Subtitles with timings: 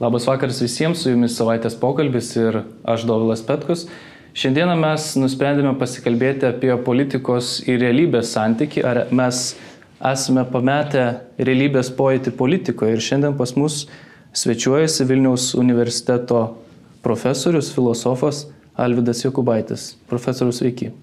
[0.00, 3.82] Labas vakaras visiems, su jumis savaitės pokalbis ir aš Dovilas Petkus.
[4.32, 9.42] Šiandieną mes nusprendėme pasikalbėti apie politikos ir realybės santyki, ar mes
[10.00, 11.02] esame pametę
[11.36, 12.94] realybės pojūtį politikoje.
[12.96, 13.82] Ir šiandien pas mus
[14.40, 16.46] svečiuojasi Vilniaus universiteto
[17.04, 18.46] profesorius, filosofas
[18.80, 19.90] Alvidas Jokubaitis.
[20.08, 20.94] Profesorius, sveiki.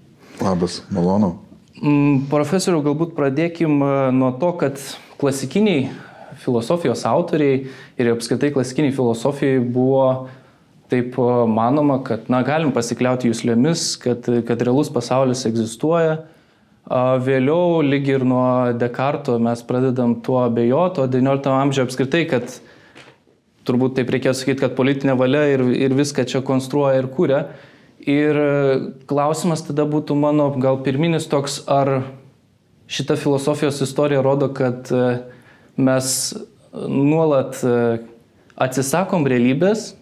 [0.42, 1.36] Labas, malonu.
[1.78, 4.82] Mm, profesoriu, galbūt pradėkim e, nuo to, kad
[5.22, 5.86] klasikiniai
[6.42, 7.62] filosofijos autoriai
[7.98, 10.28] ir apskritai klasikiniai filosofijai buvo
[10.88, 16.22] taip manoma, kad, na, galim pasikliauti jūslėmis, kad, kad realus pasaulis egzistuoja.
[16.88, 22.54] Vėliau, lyg ir nuo Dekarto, mes pradedam tuo abejoti, o XIX amžiuje apskritai, kad
[23.68, 27.42] turbūt taip reikėtų sakyti, kad politinė valia ir, ir viską čia konstruoja ir kūrė.
[28.08, 28.38] Ir
[29.10, 32.06] klausimas tada būtų mano gal pirminis toks, ar
[32.88, 35.18] šita filosofijos istorija rodo, kad uh,
[35.78, 36.34] mes
[36.74, 37.98] nuolat e,
[38.58, 39.92] atsisakom realybės,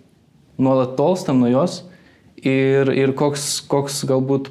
[0.58, 1.82] nuolat tolstam nuo jos
[2.40, 4.50] ir, ir koks, koks galbūt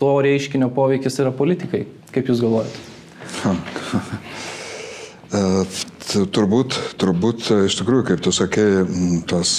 [0.00, 1.84] to reiškinio poveikis yra politikai.
[2.14, 2.78] Kaip Jūs galvojate?
[6.14, 8.84] Turbūt, turbūt, iš tikrųjų, kaip tu sakei,
[9.26, 9.56] tas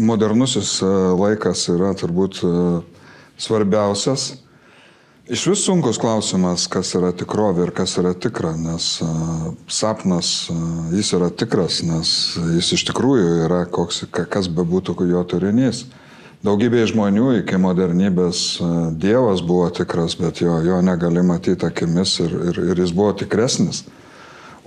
[0.00, 0.88] modernusis e,
[1.20, 2.52] laikas yra turbūt e,
[3.44, 4.43] svarbiausias
[5.28, 8.98] Iš vis sunkus klausimas, kas yra tikrovė ir kas yra tikra, nes
[9.72, 10.50] sapnas,
[10.92, 12.10] jis yra tikras, nes
[12.58, 15.86] jis iš tikrųjų yra koks, kas bebūtų jo turinys.
[16.44, 18.42] Daugybė žmonių iki modernybės
[19.00, 23.86] Dievas buvo tikras, bet jo, jo negali matyti akimis ir, ir, ir jis buvo tikresnis.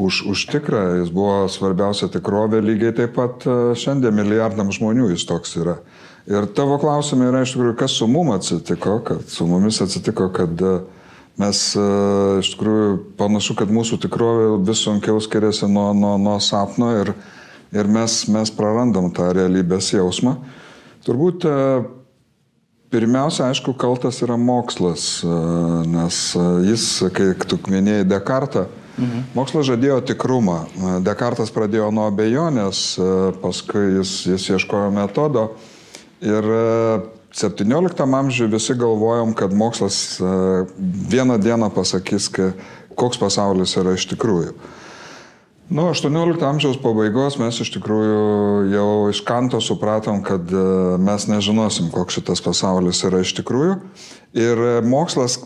[0.02, 3.46] Už, už tikrą jis buvo svarbiausia tikrovė, lygiai taip pat
[3.78, 5.78] šiandien milijardam žmonių jis toks yra.
[6.28, 10.60] Ir tavo klausimai yra iš tikrųjų, kas su mum atsitiko, kad su mumis atsitiko, kad
[10.60, 10.72] e,
[11.40, 11.84] mes e,
[12.42, 12.90] iš tikrųjų
[13.20, 17.14] panašu, kad mūsų tikrovė vis sunkiau skiriasi nuo, nuo, nuo sapno ir,
[17.72, 20.36] ir mes, mes prarandam tą realybės jausmą.
[21.08, 21.56] Turbūt e,
[22.92, 25.22] pirmiausia, aišku, kaltas yra mokslas,
[25.88, 26.20] nes
[26.68, 28.68] jis, kai tu minėjai Dekartą,
[28.98, 29.28] Mhm.
[29.38, 30.56] Mokslas žadėjo tikrumą.
[31.06, 32.80] Dekartas pradėjo nuo abejonės,
[33.44, 35.44] paskui jis, jis ieškojo metodo,
[36.22, 36.44] Ir
[37.32, 40.24] 17 e, amžiuje visi galvojom, kad mokslas e,
[41.10, 42.32] vieną dieną pasakys,
[42.98, 44.56] koks pasaulis yra iš tikrųjų.
[45.68, 50.64] Nuo 18 amžiaus pabaigos mes iš tikrųjų jau iš kanto supratom, kad e,
[50.98, 53.78] mes nežinosim, koks šitas pasaulis yra iš tikrųjų.
[54.38, 55.38] Ir mokslas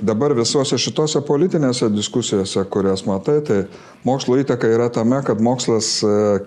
[0.00, 3.56] dabar visose šitose politinėse diskusijose, kurias matai, tai
[4.06, 5.98] mokslo įtaka yra tame, kad mokslas,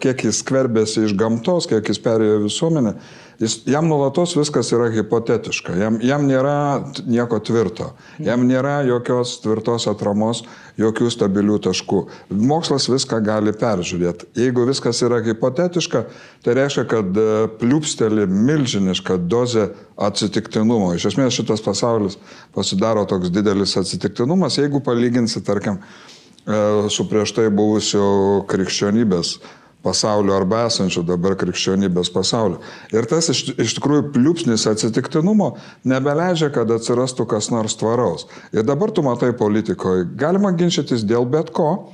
[0.02, 2.96] kiek jis skverbėsi iš gamtos, kiek jis perėjo visuomenę,
[3.41, 7.88] Jis, jam nulatos viskas yra hipotetiška, jam, jam nėra nieko tvirto,
[8.22, 10.44] jam nėra jokios tvirtos atramos,
[10.78, 12.03] jokių stabilių taškų.
[12.38, 14.29] Mokslas viską gali peržiūrėti.
[14.38, 16.03] Jeigu viskas yra hipotetiška,
[16.46, 17.25] tai reiškia, kad e,
[17.63, 20.91] pliūpsteli milžiniška dozė atsitiktinumo.
[20.94, 22.19] Iš esmės šitas pasaulis
[22.53, 26.62] pasidaro toks didelis atsitiktinumas, jeigu palyginsi, tarkim, e,
[26.94, 28.06] su prieš tai buvusiu
[28.53, 29.40] krikščionybės
[29.84, 32.62] pasaulio arba esančių dabar krikščionybės pasaulio.
[32.94, 35.56] Ir tas iš, iš tikrųjų pliūpsnis atsitiktinumo
[35.88, 38.28] nebeleidžia, kad atsirastų kas nors tvaraus.
[38.53, 41.94] Ir dabar tu matai politikoje, galima ginčytis dėl bet ko,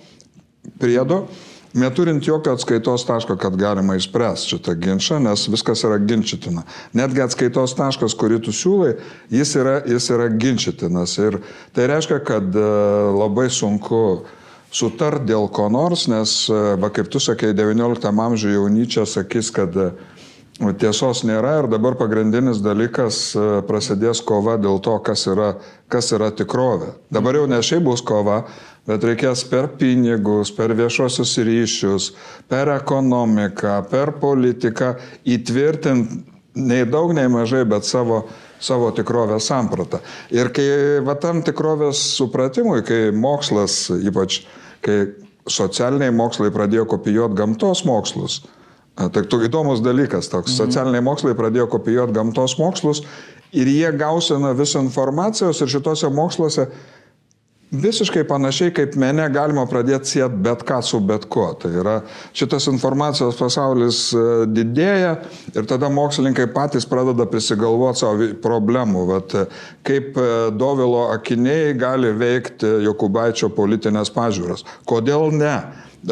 [0.81, 1.25] priedo,
[1.77, 6.65] neturint jokio atskaitos taško, kad galima išspręsti šitą ginčą, nes viskas yra ginčytina.
[6.97, 8.97] Netgi atskaitos taškas, kurį tu siūlai,
[9.31, 11.15] jis yra, jis yra ginčytinas.
[11.21, 11.39] Ir
[11.77, 12.65] tai reiškia, kad e,
[13.15, 14.35] labai sunku uh,
[14.72, 19.75] sutart dėl ko nors, nes, e, va kaip tu sakei, XIX amžiuje jaunyčia sakys, kad
[19.75, 19.89] e,
[20.81, 25.53] tiesos nėra ir dabar pagrindinis dalykas e, prasidės kova dėl to, kas yra,
[25.91, 26.95] kas yra tikrovė.
[27.13, 28.44] Dabar jau ne šiaip bus kova,
[28.88, 32.11] bet reikės per pinigus, per viešosius ryšius,
[32.47, 34.95] per ekonomiką, per politiką
[35.27, 38.25] įtvirtinti nei daug, nei mažai, bet savo
[38.63, 40.01] savo tikrovės sampratą.
[40.33, 40.67] Ir kai
[41.06, 44.41] va tam tikrovės supratimui, kai mokslas, ypač
[44.85, 45.00] kai
[45.47, 48.41] socialiniai mokslai pradėjo kopijuoti gamtos mokslus,
[48.97, 50.57] tai tu įdomus dalykas toks, mhm.
[50.65, 53.03] socialiniai mokslai pradėjo kopijuoti gamtos mokslus
[53.56, 56.68] ir jie gausina visą informacijos ir šituose moksluose
[57.71, 61.49] Visiškai panašiai kaip mene galima pradėti sieti bet ką su bet kuo.
[61.59, 61.95] Tai yra
[62.31, 65.09] šitas informacijos pasaulis e, didėja
[65.51, 69.03] ir tada mokslininkai patys pradeda prisigalvoti savo problemų.
[69.11, 69.43] Vat, e,
[69.83, 74.63] kaip e, Dovilo akiniai gali veikti Jokubaičio politinės pažiūros.
[74.87, 75.57] Kodėl ne?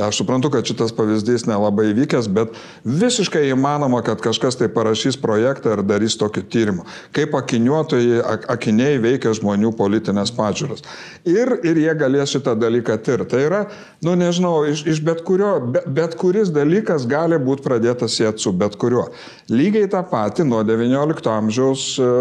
[0.02, 5.76] Aš suprantu, kad šitas pavyzdys nelabai vykęs, bet visiškai įmanoma, kad kažkas tai parašys projektą
[5.76, 6.86] ir darys tokį tyrimą.
[7.16, 10.82] Kaip akiniuotojai, akiniai veikia žmonių politinės pažiūros.
[11.30, 13.30] Ir, ir jie galės šitą dalyką tirti.
[13.36, 13.62] Tai yra,
[14.06, 18.56] nu nežinau, iš, iš bet kurio, bet, bet kuris dalykas gali būti pradėtas sėti su
[18.58, 19.08] bet kuriuo.
[19.54, 22.12] Lygiai tą patį nuo XIX amžiaus e,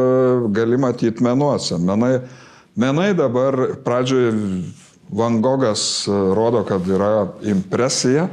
[0.55, 1.81] gali matyti menuose.
[1.81, 2.19] Menai,
[2.77, 4.35] menai dabar pradžioje
[5.09, 8.29] Van Gogas e, rodo, kad yra impresija,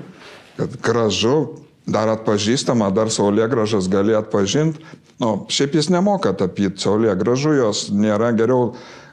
[0.58, 1.48] kad gražu,
[1.92, 4.82] dar atpažįstama, dar saulė gražas gali atpažinti.
[5.22, 8.72] Nu, šiaip jis nemoka tapyti saulė gražu, jos nėra geriau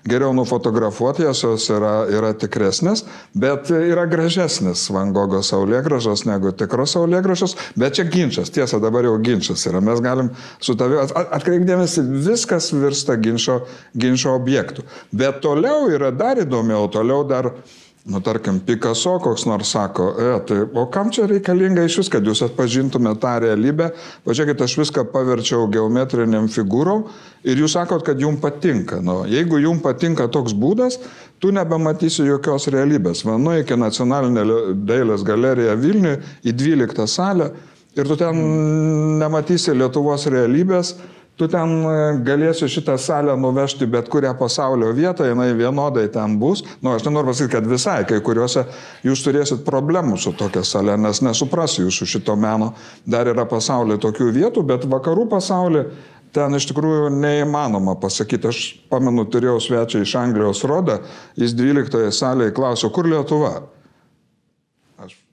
[0.08, 3.04] geriau nufotografuoti, jos, yra, yra tikresnės,
[3.38, 9.16] bet yra gražesnis Van Gogo saulėgražos negu tikros saulėgražos, bet čia ginčas, tiesa, dabar jau
[9.24, 10.30] ginčas yra, mes galim
[10.64, 13.60] su tavi atkreipdėmėsi, viskas virsta ginčio,
[13.98, 14.86] ginčio objektų.
[15.12, 17.52] Bet toliau yra dar įdomiau, toliau dar
[18.08, 22.24] Nu, tarkim, Picasso koks nors sako, e, tai o kam čia reikalinga iš vis, kad
[22.24, 23.90] jūs atpažintumėte tą realybę,
[24.24, 27.02] pažiūrėkit, aš viską paverčiau geometriniam figūrom
[27.44, 29.02] ir jūs sakot, kad jums patinka.
[29.04, 30.96] Nu, jeigu jums patinka toks būdas,
[31.36, 33.26] tu nebematysi jokios realybės.
[33.28, 34.46] Vanu iki nacionalinė
[34.88, 37.52] dailės galerija Vilniuje į 12 salę
[37.92, 38.40] ir tu ten
[39.20, 40.96] nematysi Lietuvos realybės
[41.38, 41.94] tu ten e,
[42.26, 46.64] galėsi šitą salę nuvežti bet kurią pasaulio vietą, jinai vienodai ten bus.
[46.82, 48.66] Nu, aš nenoriu pasakyti, kad visai, kai kuriuose
[49.06, 52.72] jūs turėsit problemų su tokia salė, nes nesupras jūsų šito meno.
[53.06, 55.86] Dar yra pasaulyje tokių vietų, bet vakarų pasaulyje
[56.34, 58.50] ten iš tikrųjų neįmanoma pasakyti.
[58.50, 61.00] Aš pamenu, turėjau svečią iš Anglijos rodą,
[61.38, 63.54] jis 12 salėje klausė, kur Lietuva?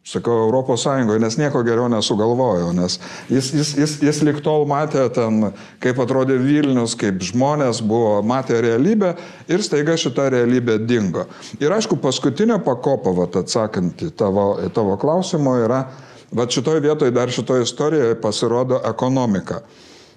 [0.06, 3.00] Sakau, Europos Sąjungoje, nes nieko geriau nesugalvojau, nes
[3.30, 5.48] jis, jis, jis, jis lik tol matė ten,
[5.82, 9.16] kaip atrodė Vilnius, kaip žmonės buvo, matė realybę
[9.50, 11.26] ir staiga šita realybė dingo.
[11.58, 15.82] Ir aišku, paskutinė pakopa, vat, atsakant į tavo, į tavo klausimą, yra,
[16.30, 19.64] va šitoje vietoje dar šitoje istorijoje pasirodo ekonomika.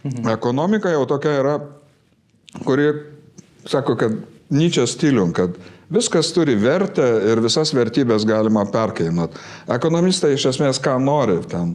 [0.05, 0.29] Mhm.
[0.37, 1.57] Ekonomika jau tokia yra,
[2.61, 2.93] kuri
[3.65, 5.57] sako, kad Nyčia stilium, kad
[5.89, 9.41] Viskas turi vertę ir visas vertybės galima perkainuoti.
[9.73, 11.73] Ekonomistai iš esmės ką nori ten.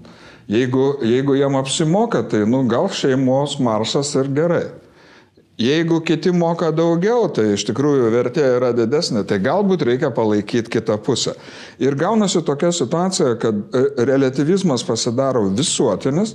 [0.52, 4.66] Jeigu, jeigu jam apsimoka, tai nu, gal šeimos maršas ir gerai.
[5.58, 10.98] Jeigu kiti moka daugiau, tai iš tikrųjų vertė yra didesnė, tai galbūt reikia palaikyti kitą
[11.02, 11.36] pusę.
[11.82, 16.34] Ir gaunasi tokia situacija, kad e, relativizmas pasidaro visuotinis,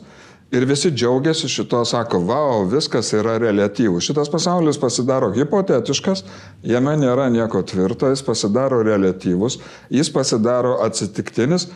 [0.49, 4.01] Ir visi džiaugiasi šito, sako, wow, viskas yra relatyvų.
[4.01, 6.23] Šitas pasaulis pasidaro hipotetiškas,
[6.65, 9.59] jame nėra nieko tvirto, jis pasidaro relatyvus,
[9.93, 11.69] jis pasidaro atsitiktinis,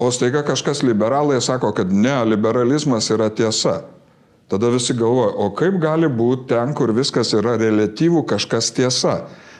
[0.00, 3.82] o staiga kažkas liberalai sako, kad ne, liberalizmas yra tiesa.
[4.48, 9.18] Tada visi galvoja, o kaip gali būti ten, kur viskas yra relatyvų, kažkas tiesa.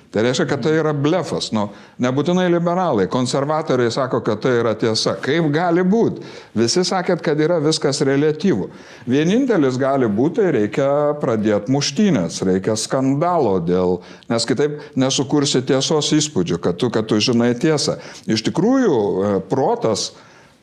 [0.08, 1.50] Tai reiškia, kad tai yra blefas.
[1.52, 1.66] Nu,
[2.00, 5.12] nebūtinai liberalai, konservatoriai sako, kad tai yra tiesa.
[5.20, 6.22] Kaip gali būti?
[6.56, 8.70] Visi sakėt, kad yra viskas relatyvų.
[9.10, 10.86] Vienintelis gali būti, tai reikia
[11.20, 13.98] pradėti muštynės, reikia skandalo dėl,
[14.32, 17.98] nes kitaip nesukursi tiesos įspūdžių, kad tu, kad tu žinai tiesą.
[18.24, 20.14] Iš tikrųjų, e, protas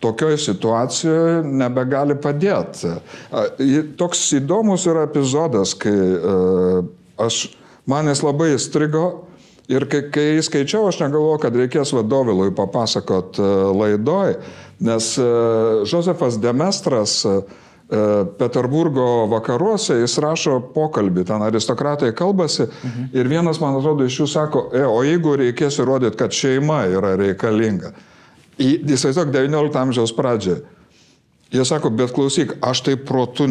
[0.01, 2.95] tokioje situacijoje nebegali padėti.
[4.01, 6.35] Toks įdomus yra epizodas, kai e,
[7.21, 7.43] aš,
[7.85, 9.05] man jis labai įstrigo
[9.71, 14.35] Ir kai, kai skaičiau, aš negalvoju, kad reikės vadovėlui papasakot e, laidoj,
[14.85, 15.07] nes
[15.89, 17.39] Josefas Demestras e,
[18.39, 23.09] Peterburgo vakaruose jis rašo pokalbį, ten aristokratai kalbasi mhm.
[23.13, 27.13] ir vienas, man atrodo, iš jų sako, e, o jeigu reikės įrodyti, kad šeima yra
[27.19, 27.93] reikalinga.
[28.57, 30.59] Įsivaizduok 19 amžiaus pradžią.
[31.53, 33.45] Jie sako, bet klausyk, aš tai protu,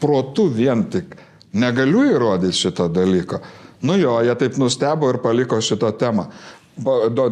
[0.00, 1.16] protu vien tik
[1.52, 3.42] negaliu įrodyti šitą dalyką.
[3.82, 6.28] Nu jo, jie taip nustebo ir paliko šitą temą.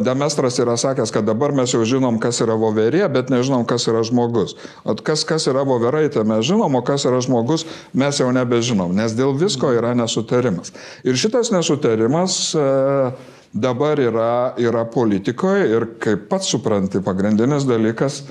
[0.03, 4.01] Demestras yra sakęs, kad dabar mes jau žinom, kas yra voverė, bet nežinom, kas yra
[4.03, 4.57] žmogus.
[4.83, 7.63] O kas, kas yra voverai, tai mes žinom, o kas yra žmogus,
[7.95, 10.73] mes jau nebežinom, nes dėl visko yra nesutarimas.
[11.07, 12.65] Ir šitas nesutarimas e,
[13.55, 18.25] dabar yra, yra politikoje ir kaip pats supranti, pagrindinis dalykas,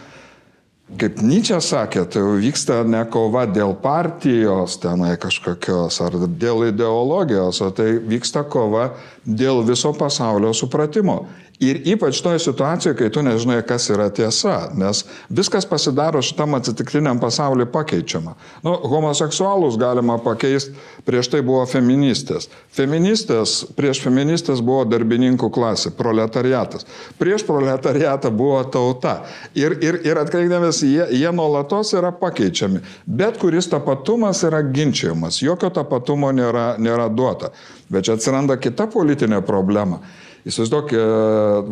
[0.86, 7.72] Kaip Nyčia sakė, tai vyksta ne kova dėl partijos tenai kažkokios ar dėl ideologijos, o
[7.74, 8.92] tai vyksta kova
[9.26, 11.24] dėl viso pasaulio supratimo.
[11.60, 17.16] Ir ypač toje situacijoje, kai tu nežinai, kas yra tiesa, nes viskas pasidaro šitam atsitiktiniam
[17.20, 18.34] pasauliu pakeičiama.
[18.64, 20.74] Nu, homoseksualus galima pakeisti,
[21.08, 22.50] prieš tai buvo feministės.
[22.76, 26.84] Feministės, prieš feministės buvo darbininkų klasė, proletariatas.
[27.16, 29.22] Prieš proletariatą buvo tauta.
[29.56, 32.84] Ir, ir, ir atkreipdamės, jie, jie nuolatos yra pakeičiami.
[33.08, 37.54] Bet kuris tapatumas yra ginčiamas, jokio tapatumo nėra, nėra duota.
[37.88, 40.02] Bet čia atsiranda kita politinė problema
[40.46, 41.06] Įsivaizduok, e,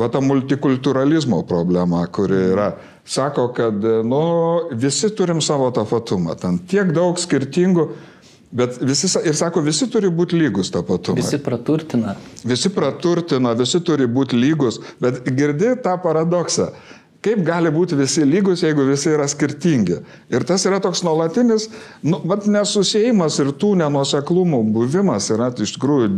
[0.01, 2.73] va ta multikulturalizmo problema, kuri yra,
[3.07, 4.25] sako, kad nu,
[4.73, 7.85] visi turim savo tapatumą, ten tiek daug skirtingų,
[8.55, 11.21] bet visi, ir sako, visi turi būti lygus tapatumą.
[11.23, 12.17] Visi praturtina.
[12.43, 16.73] Visi praturtina, visi turi būti lygus, bet girdi tą paradoksą.
[17.25, 19.97] Kaip gali būti visi lygus, jeigu visi yra skirtingi?
[20.35, 21.71] Ir tas yra toks nuolatinis,
[22.05, 26.11] nu, vat nesusėjimas ir tų nenuoseklumų buvimas yra iš tikrųjų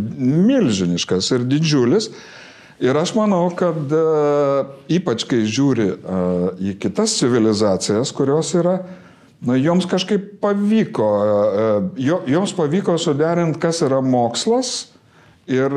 [0.49, 2.11] milžiniškas ir didžiulis.
[2.83, 8.79] Ir aš manau, kad uh, ypač kai žiūri uh, į kitas civilizacijas, kurios yra,
[9.41, 14.91] na, joms kažkaip pavyko, uh, joms pavyko suderinti, kas yra mokslas
[15.47, 15.71] ir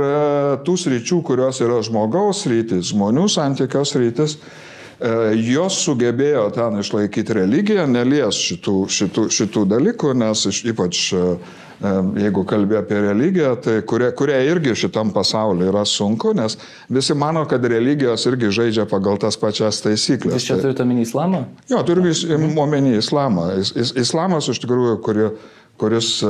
[0.66, 4.40] tų sričių, kurios yra žmogaus rytis, žmonių santykios rytis.
[4.40, 5.10] Uh, E,
[5.48, 12.44] jos sugebėjo ten išlaikyti religiją, nelies šitų, šitų, šitų dalykų, nes ypač e, e, jeigu
[12.48, 16.58] kalbė apie religiją, tai kurie, kurie irgi šitam pasauliu yra sunku, nes
[16.92, 20.42] visi mano, kad religijos irgi žaidžia pagal tas pačias taisyklės.
[20.42, 21.46] Jūs čia turite omeny islamą?
[21.72, 22.12] Jo, turiu
[22.60, 23.54] omeny islamą.
[23.62, 25.32] Is, is, islamas iš tikrųjų, kurio
[25.80, 26.28] kuris e,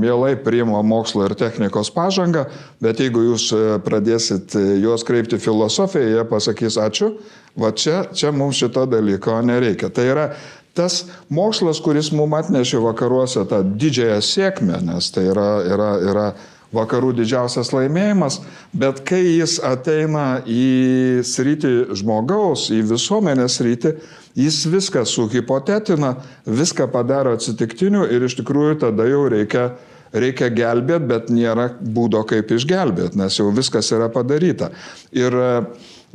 [0.00, 2.48] mielai priima mokslo ir technikos pažangą,
[2.82, 7.12] bet jeigu jūs e, pradėsit e, juos kreipti filosofiją, jie pasakys ačiū,
[7.58, 9.92] va čia, čia mums šito dalyko nereikia.
[9.94, 10.26] Tai yra
[10.76, 11.02] tas
[11.32, 16.26] mokslas, kuris mums atnešė vakaruose tą didžiąją sėkmę, nes tai yra, yra, yra
[16.72, 18.40] vakarų didžiausias laimėjimas,
[18.72, 23.96] bet kai jis ateina į sritį žmogaus, į visuomenės sritį,
[24.34, 26.14] Jis viską suhipotetina,
[26.46, 29.66] viską padaro atsitiktiniu ir iš tikrųjų tada jau reikia,
[30.12, 34.70] reikia gelbėti, bet nėra būdo kaip išgelbėti, nes jau viskas yra padaryta.
[35.12, 35.50] Ir e,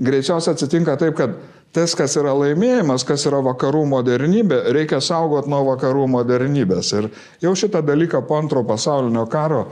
[0.01, 1.37] greičiausiai atsitinka taip, kad
[1.77, 6.89] tas, kas yra laimėjimas, kas yra vakarų modernybė, reikia saugot nuo vakarų modernybės.
[6.97, 7.11] Ir
[7.45, 9.67] jau šitą dalyką po antro pasaulinio karo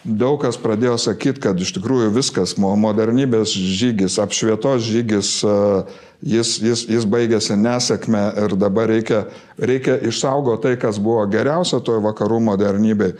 [0.00, 5.84] daug kas pradėjo sakyti, kad iš tikrųjų viskas, modernybės žygis, apšvietos žygis, uh,
[6.22, 9.24] jis, jis, jis baigėsi nesėkme ir dabar reikia,
[9.58, 13.16] reikia išsaugoti tai, kas buvo geriausia toje vakarų modernybėje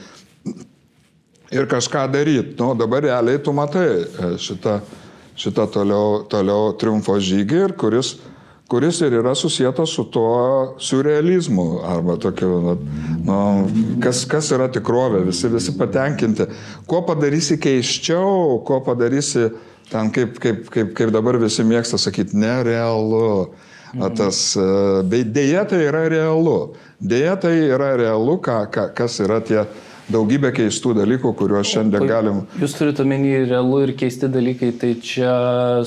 [1.50, 2.56] ir kažką daryti.
[2.60, 4.78] Nu, dabar realiai tu matai e, šitą,
[5.40, 8.12] šitą toliau, toliau triumfo žygį, ir kuris,
[8.70, 12.76] kuris ir yra susijęs su tuo surrealizmu, arba tokiu,
[13.24, 13.40] nu,
[14.04, 16.46] kas, kas yra tikrovė, visi, visi patenkinti.
[16.86, 19.58] Kuo padarysi keiščiau, kuo padarysi uh,
[19.90, 23.50] ten kaip, kaip, kaip, kaip dabar visi mėgsta sakyti, nerealu.
[24.14, 24.64] Tas, e,
[25.10, 26.76] bet dėja tai yra realu.
[27.02, 29.64] Dėja tai yra realu, ką, ką, kas yra tie
[30.12, 32.44] daugybė keistų dalykų, kuriuos šiandien galim.
[32.60, 35.34] Jūs turite omeny realu ir keisti dalykai, tai čia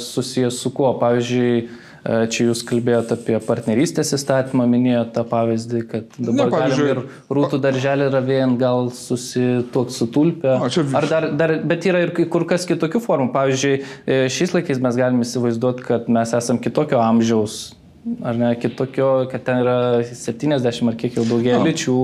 [0.01, 0.93] susijęs su kuo?
[1.01, 1.55] Pavyzdžiui,
[2.03, 6.99] E, čia jūs kalbėjote apie partnerystės įstatymą, minėjote tą pavyzdį, kad dabar ne, ir
[7.31, 10.57] rūtų darželį ravėjant gal susituokti su tulpė.
[10.73, 10.83] Čia...
[10.99, 13.29] Ar dar, dar, bet yra ir kur kas kitokių formų.
[13.35, 17.61] Pavyzdžiui, e, šiais laikais mes galime įsivaizduoti, kad mes esam kitokio amžiaus
[18.23, 21.67] ar ne, kitokio, kad ten yra 70 ar kiek jau daugiau no.
[21.67, 21.97] lyčių,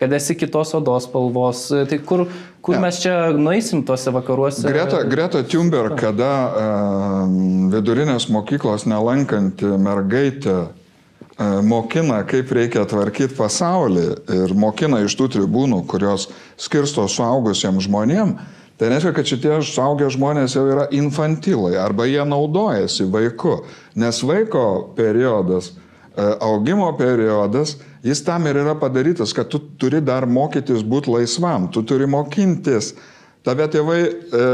[0.00, 1.66] kad esi kitos odos spalvos.
[1.90, 2.24] Tai kur,
[2.64, 2.82] kur ja.
[2.82, 4.66] mes čia nueisim tuose vakaruose?
[4.66, 7.36] Greta, Greta Thunberg, kada uh,
[7.74, 14.08] vidurinės mokyklos nelankanti mergaitė uh, mokina, kaip reikia tvarkyti pasaulį
[14.40, 16.28] ir mokina iš tų tribūnų, kurios
[16.60, 23.06] skirsto suaugusiems žmonėms, Tai reiškia, kad šitie suaugę žmonės jau yra infantilai arba jie naudojasi
[23.12, 23.60] vaiku,
[23.94, 24.64] nes vaiko
[24.96, 31.12] periodas, e, augimo periodas, jis tam ir yra padarytas, kad tu turi dar mokytis būti
[31.14, 32.96] laisvam, tu turi mokintis.
[33.46, 34.44] Tave tėvai e,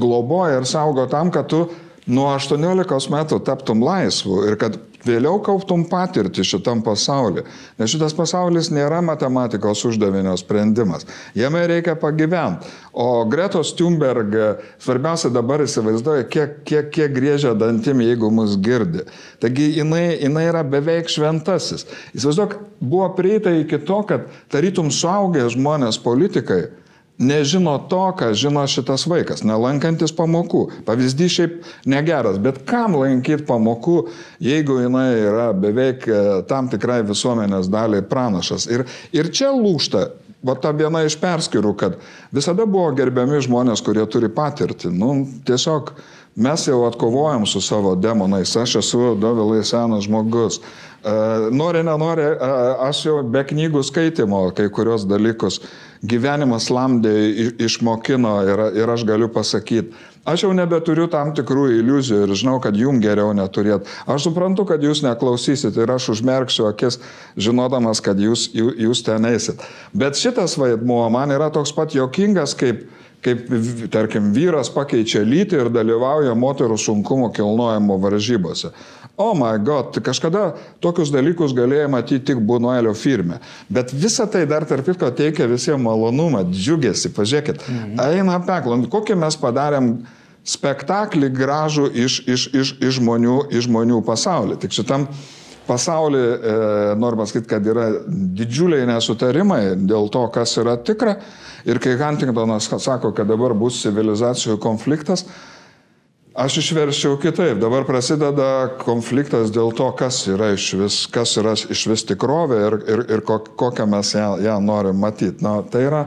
[0.00, 1.66] globoja ir saugo tam, kad tu
[2.08, 7.44] nuo 18 metų taptum laisvu ir kad vėliau kauptum patirtį šitam pasauliu.
[7.78, 11.06] Nes šitas pasaulis nėra matematikos uždavinio sprendimas.
[11.38, 12.70] Jame reikia pagyventi.
[12.98, 14.34] O Gretos Thunberg
[14.82, 19.04] svarbiausia dabar įsivaizduoja, kiek, kiek, kiek grėžia dantim, jeigu mus girdi.
[19.42, 21.86] Taigi jinai, jinai yra beveik šventasis.
[22.16, 26.66] Įsivaizduok, buvo prieita iki to, kad tarytum suaugę žmonės politikai
[27.18, 30.62] nežino to, ką žino šitas vaikas, nelankantis pamokų.
[30.86, 31.56] Pavyzdys šiaip
[31.90, 33.98] negeras, bet kam lankyti pamokų,
[34.42, 38.68] jeigu jinai yra beveik e, tam tikrai visuomenės daliai pranašas.
[38.70, 40.06] Ir, ir čia lūšta.
[40.46, 41.96] Va ta viena iš perskirų, kad
[42.30, 44.92] visada buvo gerbiami žmonės, kurie turi patirtį.
[44.94, 45.90] Nu, tiesiog
[46.38, 48.52] mes jau atkovojam su savo demonais.
[48.54, 50.60] Aš esu dovilai senas žmogus.
[51.02, 51.16] E,
[51.50, 52.52] nori, nenori, e,
[52.86, 55.58] aš jau be knygų skaitimo kai kurios dalykus
[56.02, 57.14] gyvenimas lamdė
[57.64, 59.94] išmokino ir, ir aš galiu pasakyti,
[60.28, 63.88] aš jau nebeturiu tam tikrų iliuzijų ir žinau, kad jum geriau neturėt.
[64.06, 67.00] Aš suprantu, kad jūs neklausysit ir aš užmerksiu akis,
[67.40, 69.64] žinodamas, kad jūs, jūs ten eisit.
[69.96, 72.86] Bet šitas vaidmuo man yra toks pat jokingas, kaip,
[73.24, 73.48] kaip,
[73.94, 78.74] tarkim, vyras pakeičia lytį ir dalyvauja moterų sunkumo kilnojimo varžybose.
[79.18, 83.40] O oh my god, tai kažkada tokius dalykus galėjai matyti tik Bunuelio firme.
[83.66, 87.64] Bet visa tai dar tarp kitko teikia visiems malonumą, džiugesi, pažiūrėkit.
[87.66, 87.96] Mhm.
[88.04, 89.90] Eina peklon, kokį mes padarėm
[90.46, 94.60] spektaklį gražų iš, iš, iš, iš, žmonių, iš žmonių pasaulį.
[94.62, 95.08] Tik šitam
[95.68, 96.54] pasaulyje, e,
[97.02, 101.18] noriu pasakyti, kad yra didžiuliai nesutarimai dėl to, kas yra tikra.
[101.68, 105.26] Ir kai Huntingtonas sako, kad dabar bus civilizacijų konfliktas,
[106.38, 107.58] aš išverščiau kitaip.
[107.62, 112.80] Dabar prasideda konfliktas dėl to, kas yra iš vis, kas yra iš vis tikrovė ir,
[112.86, 115.42] ir, ir kokią mes ją, ją norim matyti.
[115.44, 116.04] Na, tai yra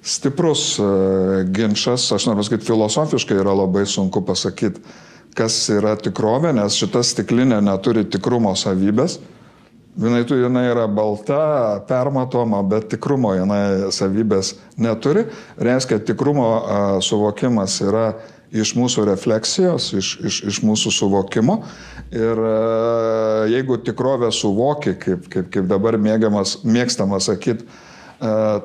[0.00, 4.84] stiprus uh, ginčas, aš noriu pasakyti, filosofiškai yra labai sunku pasakyti
[5.36, 9.18] kas yra tikrovė, nes šita stiklinė neturi tikrumo savybės.
[10.00, 15.26] Jinai, tu, jinai yra balta, permatoma, bet tikrumo jinai savybės neturi.
[15.60, 18.04] Reiškia, tikrumo a, suvokimas yra
[18.52, 21.60] iš mūsų refleksijos, iš, iš, iš mūsų suvokimo.
[22.14, 22.56] Ir a,
[23.50, 27.66] jeigu tikrovę suvoki, kaip, kaip, kaip dabar mėgiamas, mėgstama sakyti,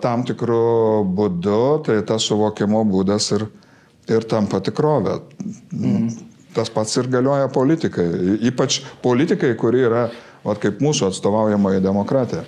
[0.04, 3.48] tam tikrų būdų, tai tas suvokimo būdas ir,
[4.12, 5.20] ir tampa tikrovė.
[5.72, 6.10] Mm.
[6.56, 8.08] Tas pats ir galioja politikai,
[8.48, 10.06] ypač politikai, kuri yra,
[10.46, 12.46] vat, kaip mūsų atstovaujamoji demokratija.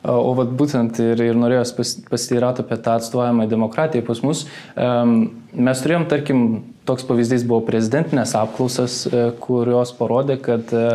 [0.00, 4.46] O vat būtent ir, ir norėjau pasiteirauti apie tą atstovavimą demokratiją pas mus.
[4.76, 6.44] Mes turėjom, tarkim,
[6.88, 10.86] toks pavyzdys buvo prezidentinės apklausas, e, kurios parodė, kad e,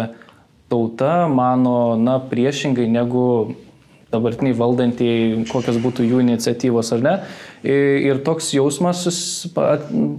[0.72, 3.28] tauta mano, na, priešingai negu
[4.16, 7.16] dabartiniai valdantieji, kokios būtų jų iniciatyvos ar ne.
[7.66, 9.02] Ir toks jausmas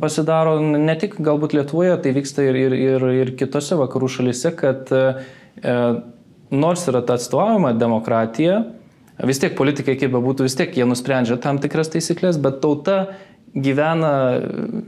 [0.03, 4.91] pasidaro ne tik galbūt Lietuvoje, tai vyksta ir, ir, ir, ir kitose vakarų šalise, kad
[4.93, 5.05] e,
[6.51, 8.65] nors yra ta atstovaujama demokratija,
[9.25, 12.99] vis tiek politikai, kaip bebūtų, vis tiek jie nusprendžia tam tikras taisyklės, bet tauta
[13.57, 14.13] gyvena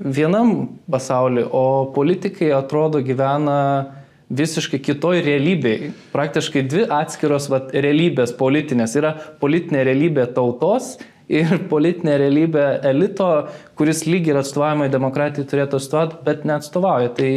[0.05, 3.59] vienam pasauliu, o politikai atrodo gyvena
[4.29, 5.93] visiškai kitoj realybėje.
[6.13, 8.97] Praktiškai dvi atskiros vat, realybės politinės.
[9.01, 10.99] Yra politinė realybė tautos
[11.33, 13.31] ir politinė realybė elito,
[13.79, 17.15] kuris lygiai ir atstovavimai demokratijai turėtų atstovauti, bet neatstovauja.
[17.17, 17.31] Tai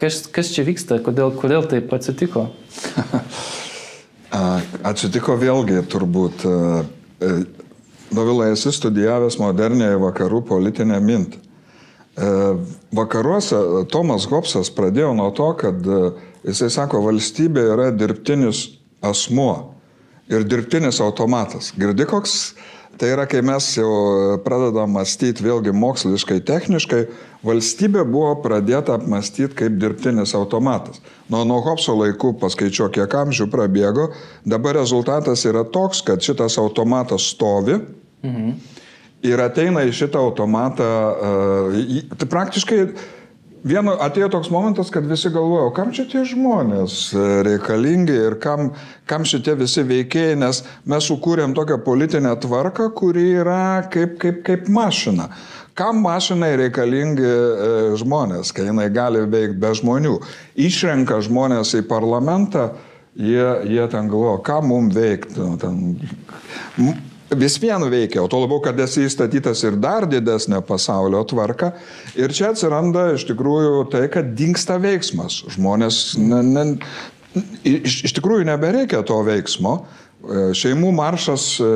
[0.00, 2.48] kas, kas čia vyksta, kodėl, kodėl taip atsitiko?
[4.32, 6.46] atsitiko vėlgi turbūt.
[8.12, 11.38] Dovilai, esi studijavęs modernėje vakarų politinę mintį.
[12.92, 13.60] Vakaruose
[13.92, 15.86] Tomas Hobsas pradėjo nuo to, kad
[16.44, 18.66] jisai sako, valstybė yra dirbtinis
[19.00, 19.72] asmuo
[20.28, 21.72] ir dirbtinis automatas.
[21.78, 22.52] Girdi koks?
[23.00, 23.92] Tai yra, kai mes jau
[24.44, 27.00] pradedam mąstyti vėlgi moksliškai, techniškai,
[27.46, 31.00] valstybė buvo pradėta apmastyti kaip dirbtinis automatas.
[31.32, 34.10] Nuo, nuo Hobso laikų paskaičiuok, kiek amžių prabėgo,
[34.44, 37.80] dabar rezultatas yra toks, kad šitas automatas stovi.
[38.22, 38.60] Mhm
[39.22, 40.88] ir ateina į šitą automatą,
[42.18, 42.80] tai praktiškai
[43.64, 48.72] vieno atėjo toks momentas, kad visi galvojo, kam čia tie žmonės e, reikalingi ir kam,
[49.10, 54.70] kam šitie visi veikėjai, nes mes sukūrėm tokią politinę tvarką, kuri yra kaip, kaip, kaip
[54.72, 55.30] mašina.
[55.78, 57.68] Kam mašinai reikalingi e,
[58.00, 60.18] žmonės, kai jinai gali veikti be žmonių?
[60.60, 62.72] Išrenka žmonės į parlamentą,
[63.16, 65.38] jie, jie ten galvoja, ką mums veikti.
[65.40, 67.00] Nu, ten,
[67.38, 71.72] vis vien veikia, o to labiau, kad esi įstatytas ir dar didesnė pasaulio tvarka.
[72.18, 75.42] Ir čia atsiranda iš tikrųjų tai, kad dinksta veiksmas.
[75.56, 76.64] Žmonės ne, ne,
[77.64, 79.82] iš, iš tikrųjų nebereikia to veiksmo.
[80.22, 81.68] E, šeimų maršas e,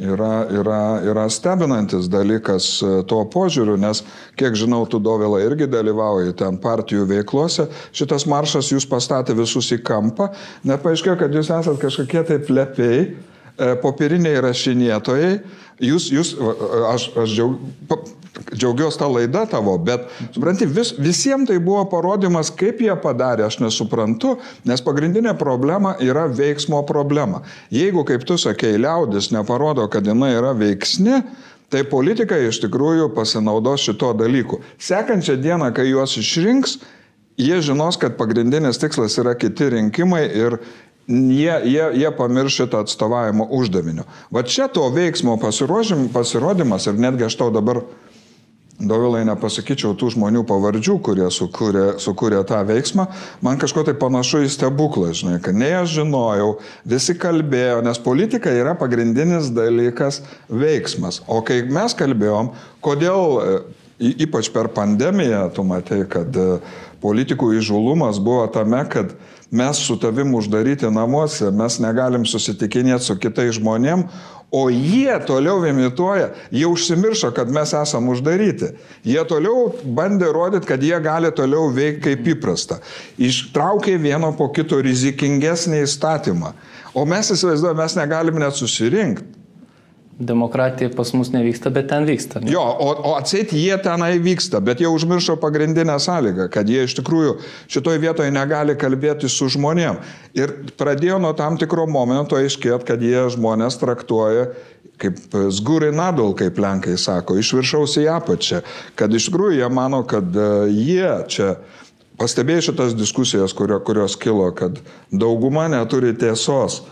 [0.00, 4.00] yra, yra, yra stebinantis dalykas e, tuo požiūriu, nes,
[4.40, 7.68] kiek žinau, tu Dovila irgi dalyvauji ten partijų veiklose.
[7.92, 10.30] Šitas maršas jūs pastatė visus į kampą,
[10.64, 13.02] nepaaiškėjo, kad jūs esate kažkokie tai plepiai
[13.82, 15.34] popieriniai rašinėtojai,
[15.84, 16.32] jūs, jūs
[16.90, 18.08] aš, aš džiaug,
[18.54, 23.60] džiaugiuosi tą laidą tavo, bet, supranti, vis, visiems tai buvo parodimas, kaip jie padarė, aš
[23.62, 24.36] nesuprantu,
[24.68, 27.42] nes pagrindinė problema yra veiksmo problema.
[27.74, 31.22] Jeigu, kaip tu sakei, liaudis neparodo, kad jinai yra veiksni,
[31.70, 34.60] tai politikai iš tikrųjų pasinaudos šito dalyku.
[34.82, 36.80] Sekančią dieną, kai juos išrinks,
[37.40, 40.58] jie žinos, kad pagrindinis tikslas yra kiti rinkimai ir
[41.10, 44.06] jie, jie, jie pamirš šitą atstovavimo uždavinio.
[44.30, 45.36] Va čia to veiksmo
[46.14, 47.82] pasirodymas ir netgi aš tau dabar
[48.80, 53.04] Dovilai nepasakyčiau tų žmonių pavardžių, kurie sukūrė, sukūrė tą veiksmą,
[53.44, 56.54] man kažko tai panašu į stebuklą, žinai, kad ne aš žinojau,
[56.88, 61.20] visi kalbėjo, nes politika yra pagrindinis dalykas veiksmas.
[61.28, 63.44] O kai mes kalbėjom, kodėl
[64.00, 66.56] ypač per pandemiją, tu matai, kad e,
[67.04, 69.12] politikų įžulumas buvo tame, kad
[69.50, 74.04] mes su tavim uždaryti namuose, mes negalim susitikinėti su kitais žmonėm,
[74.50, 78.72] o jie toliau imituoja, jie užsimiršo, kad mes esam uždaryti.
[79.06, 82.80] Jie toliau bandė rodyti, kad jie gali toliau veikti kaip įprasta.
[83.18, 86.54] Ištraukė vieno po kito rizikingesnį įstatymą.
[86.94, 89.39] O mes įsivaizduojame, mes negalim net susirinkti
[90.20, 92.42] demokratija pas mus nevyksta, bet ten vyksta.
[92.44, 92.52] Ne?
[92.52, 96.98] Jo, o, o atseit jie tenai vyksta, bet jie užmiršo pagrindinę sąlygą, kad jie iš
[97.00, 97.38] tikrųjų
[97.72, 100.02] šitoje vietoje negali kalbėti su žmonėm.
[100.36, 104.50] Ir pradėjo nuo tam tikro momento aiškėti, kad jie žmonės traktuoja
[105.00, 108.60] kaip zgūri nadul, kaip lenkai sako, iš viršaus į apačią,
[109.00, 111.54] kad iš tikrųjų jie mano, kad e, jie čia
[112.20, 114.76] pastebėjo šitas diskusijas, kurio, kurios kilo, kad
[115.08, 116.82] dauguma neturi tiesos.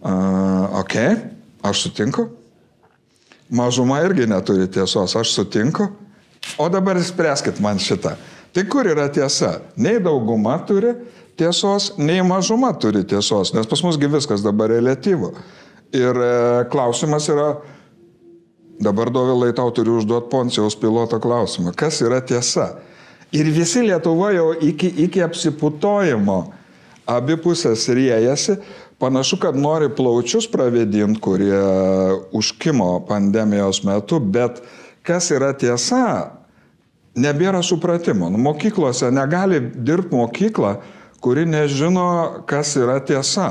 [0.00, 0.94] Uh, ok,
[1.66, 2.22] aš sutinku,
[3.50, 5.88] mažuma irgi neturi tiesos, aš sutinku.
[6.58, 8.14] O dabar spręskit man šitą.
[8.52, 9.60] Tai kur yra tiesa?
[9.76, 10.94] Nei dauguma turi
[11.38, 15.32] tiesos, nei mažuma turi tiesos, nes pas musgi viskas dabar relatyvu.
[15.94, 16.32] Ir e,
[16.70, 17.52] klausimas yra,
[18.82, 22.72] dabar dovilai tau turiu užduoti Poncijaus piloto klausimą, kas yra tiesa?
[23.32, 26.40] Ir visi Lietuva jau iki, iki apsiputojimo
[27.10, 28.56] abipusės riejasi,
[29.00, 31.60] Panašu, kad nori plaučius pravėdinti, kurie
[32.36, 34.60] užkimo pandemijos metu, bet
[35.08, 36.02] kas yra tiesa,
[37.16, 38.28] nebėra supratimo.
[38.28, 40.74] Nu, mokyklose negali dirbti mokykla,
[41.24, 43.48] kuri nežino, kas yra tiesa.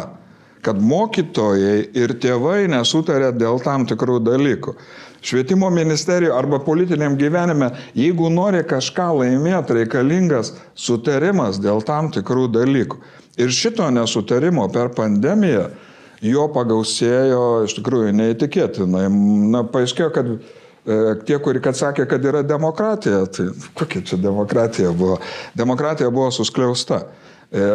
[0.61, 4.75] Kad mokytojai ir tėvai nesutarė dėl tam tikrų dalykų.
[5.21, 13.01] Švietimo ministerija arba politiniam gyvenime, jeigu nori kažką laimėti, reikalingas sutarimas dėl tam tikrų dalykų.
[13.39, 15.69] Ir šito nesutarimo per pandemiją
[16.25, 19.05] jo pagausėjo iš tikrųjų neįtikėtinai.
[19.53, 20.39] Na, paaiškėjo, kad e,
[21.27, 25.19] tie, kurie kad sakė, kad yra demokratija, tai kokia čia demokratija buvo?
[25.57, 27.05] Demokratija buvo suskliausta.
[27.49, 27.65] E,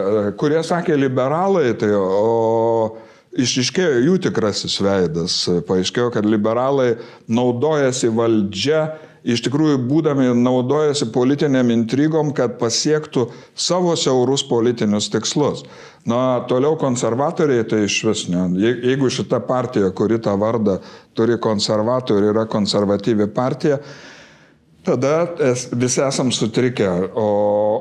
[0.40, 2.96] kurie sakė liberalai, tai o
[3.40, 5.40] išiškėjo jų tikrasis veidas.
[5.68, 6.94] Paaiškėjo, kad liberalai
[7.26, 8.86] naudojasi valdžia
[9.24, 15.64] iš tikrųjų būdami naudojasi politiniam intrigom, kad pasiektų savo siaurus politinius tikslus.
[16.04, 18.44] Na, toliau konservatoriai tai iš vis ne.
[18.60, 20.76] Jeigu šita partija, kuri tą vardą
[21.16, 23.80] turi konservatorių, yra konservatyvi partija,
[24.84, 25.26] Tada
[25.72, 27.28] visi esam sutrikę, o,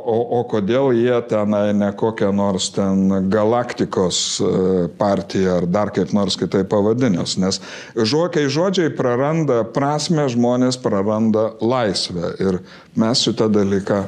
[0.08, 4.52] o, o kodėl jie tenai ne kokią nors ten galaktikos e,
[5.00, 7.36] partiją ar dar kaip nors kitaip pavadinęs.
[7.44, 7.60] Nes
[7.98, 12.62] žuokiai žodžiai praranda prasme, žmonės praranda laisvę ir
[12.96, 14.06] mes šitą dalyką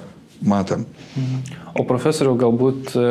[0.48, 0.88] matėm.
[1.76, 3.06] O profesoriu, galbūt e,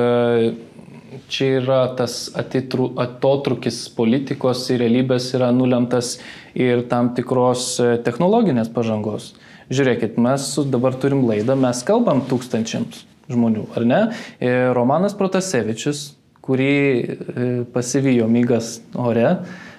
[1.29, 6.17] čia yra tas atotrukis politikos ir realybės yra nulemtas
[6.57, 9.35] ir tam tikros e, technologinės pažangos
[9.71, 14.03] žiūrėkit, mes dabar turim laidą, mes kalbam tūkstančiams žmonių, ar ne?
[14.77, 16.11] Romanas Protasevičius,
[16.45, 17.05] kurį e,
[17.73, 19.27] pasivijo mygas ore,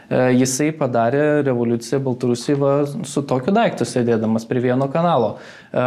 [0.10, 5.36] e, jisai padarė revoliuciją Baltarusijoje su tokiu daiktu sėdėdamas prie vieno kanalo.
[5.70, 5.86] E,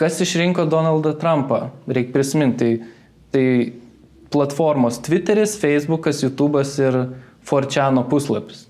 [0.00, 1.68] kas išrinko Donaldą Trumpą?
[1.86, 2.94] Reikia prisiminti, tai,
[3.34, 3.46] tai
[4.34, 7.00] platformos Twitteris, Facebookas, YouTube'as ir
[7.46, 8.66] Forčiano puslapis.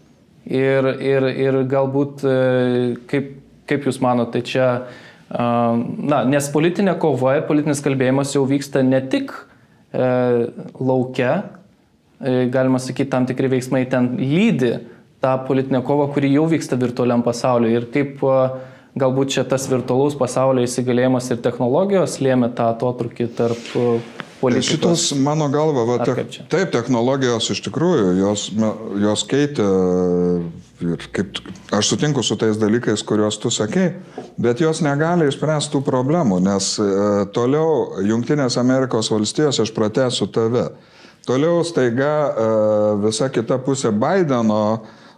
[0.46, 2.20] Ir, ir, ir galbūt
[3.10, 3.30] kaip
[3.66, 4.66] Kaip Jūs manote, tai čia,
[5.30, 10.10] na, nes politinė kova ir politinis kalbėjimas jau vyksta ne tik e,
[10.78, 11.32] laukia,
[12.20, 14.76] e, galima sakyti, tam tikri veiksmai ten lydi
[15.24, 18.22] tą politinę kovą, kuri jau vyksta virtualiam pasauliu ir kaip
[18.96, 23.64] galbūt čia tas virtualaus pasaulio įsigalėjimas ir technologijos lėmė tą atotrukį tarp
[24.40, 24.70] politikos.
[24.70, 28.48] Šitos, mano galva, va, te, taip, technologijos iš tikrųjų, jos,
[29.02, 29.68] jos keitė
[30.80, 31.38] ir kaip,
[31.72, 33.92] aš sutinku su tais dalykais, kuriuos tu sakei,
[34.40, 36.90] bet jos negali išspręsti tų problemų, nes e,
[37.36, 40.68] toliau Junktinės Amerikos valstijos, aš pratęsiu tave,
[41.28, 42.46] toliau staiga e,
[43.06, 44.62] visa kita pusė Bideno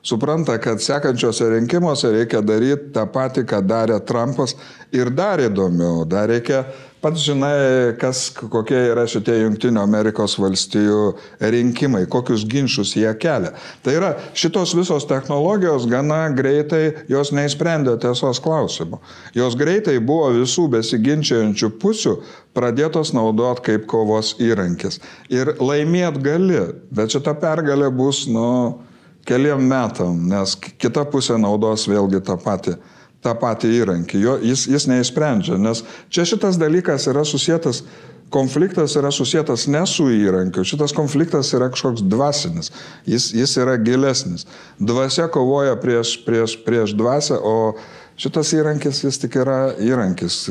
[0.06, 4.54] supranta, kad sekančiose rinkimuose reikia daryti tą patį, ką darė Trumpas
[4.94, 6.64] ir dar įdomiau, dar reikia
[6.98, 11.12] Pats žinai, kas, kokie yra šitie Junktinių Amerikos valstijų
[11.54, 13.52] rinkimai, kokius ginčius jie kelia.
[13.86, 18.98] Tai yra, šitos visos technologijos gana greitai jos neįsprendė tiesos klausimų.
[19.38, 22.16] Jos greitai buvo visų besiginčiančių pusių
[22.58, 24.98] pradėtos naudoti kaip kovos įrankis.
[25.30, 28.82] Ir laimėt gali, bet šita pergalė bus, nu,
[29.28, 32.80] keliam metam, nes kita pusė naudos vėlgi tą patį
[33.24, 34.20] tą patį įrankį.
[34.22, 37.82] Jo, jis, jis neįsprendžia, nes čia šitas dalykas yra susijęs,
[38.30, 42.72] konfliktas yra susijęs ne su įrankiu, šitas konfliktas yra kažkoks dvasinis,
[43.08, 44.46] jis, jis yra gilesnis.
[44.78, 47.74] Dvasia kovoja prieš, prieš, prieš dvasę, o
[48.18, 50.44] šitas įrankis vis tik yra įrankis.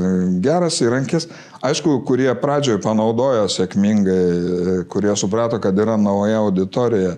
[0.43, 1.29] Geras įrankis,
[1.65, 7.17] aišku, kurie pradžioje panaudojo sėkmingai, kurie suprato, kad yra nauja auditorija.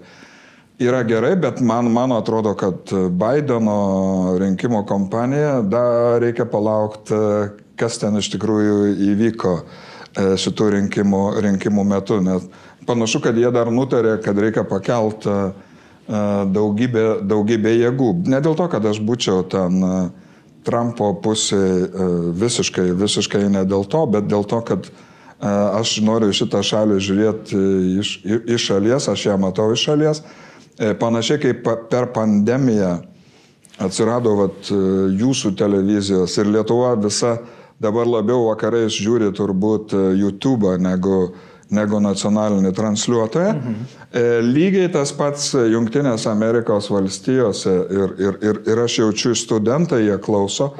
[0.79, 3.79] Yra gerai, bet man, man atrodo, kad Bideno
[4.39, 7.17] rinkimo kampanija dar reikia palaukti,
[7.79, 9.63] kas ten iš tikrųjų įvyko e,
[10.39, 12.21] šitų rinkimų, rinkimų metu.
[12.23, 12.47] Nes
[12.87, 15.51] panašu, kad jie dar nutarė, kad reikia pakelti e,
[16.55, 18.13] daugybę, daugybę jėgų.
[18.31, 19.99] Ne dėl to, kad aš būčiau ten uh,
[20.69, 24.91] Trumpo pusėje visiškai, visiškai ne dėl to, bet dėl to, kad e,
[25.47, 27.61] aš noriu šitą šalį žiūrėti
[28.01, 30.21] iš, iš šalies, aš ją matau iš šalies.
[30.79, 32.93] E, panašiai kaip per pandemiją
[33.83, 34.79] atsirado vat, e,
[35.19, 37.37] jūsų televizijos ir Lietuva visa
[37.79, 41.29] dabar labiau vakarais žiūri turbūt YouTube negu
[41.69, 43.49] negu nacionalinį transliuotoją.
[43.53, 43.81] Mhm.
[44.47, 50.71] Lygiai tas pats Junktinės Amerikos valstijose ir, ir, ir, ir aš jaučiu studentai, jie klauso.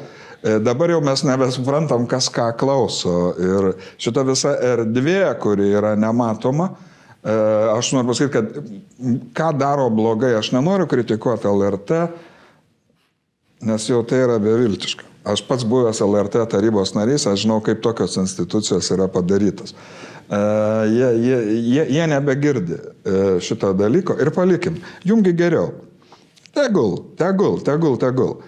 [0.42, 3.34] E, dabar jau mes nebesuprantam, kas ką klauso.
[3.36, 6.89] Ir šita visa erdvė, kuri yra nematoma, e,
[7.24, 8.46] aš noriu pasakyti, kad
[9.36, 12.02] ką daro blogai, aš nenoriu kritikuoti LRT,
[13.68, 15.08] nes jau tai yra beviltiška.
[15.28, 19.76] Aš pats buvęs LRT tarybos narys, aš žinau, kaip tokios institucijos yra padarytos.
[20.30, 20.40] E,
[20.94, 21.40] jie, jie,
[21.74, 24.80] jie, jie nebegirdi e, šito dalyko ir palikim.
[25.06, 25.74] Jumgi geriau.
[26.56, 28.40] Tegul, tegul, tegul, tegul.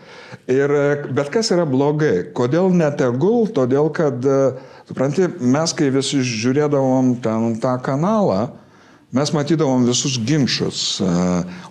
[0.51, 2.31] Ir, e, bet kas yra blogai?
[2.37, 3.47] Kodėl netegul?
[3.55, 4.25] Todėl, kad,
[4.89, 8.51] supranti, mes kai visi žiūrėdavom ten tą kanalą,
[9.15, 11.01] mes matydavom visus ginčius.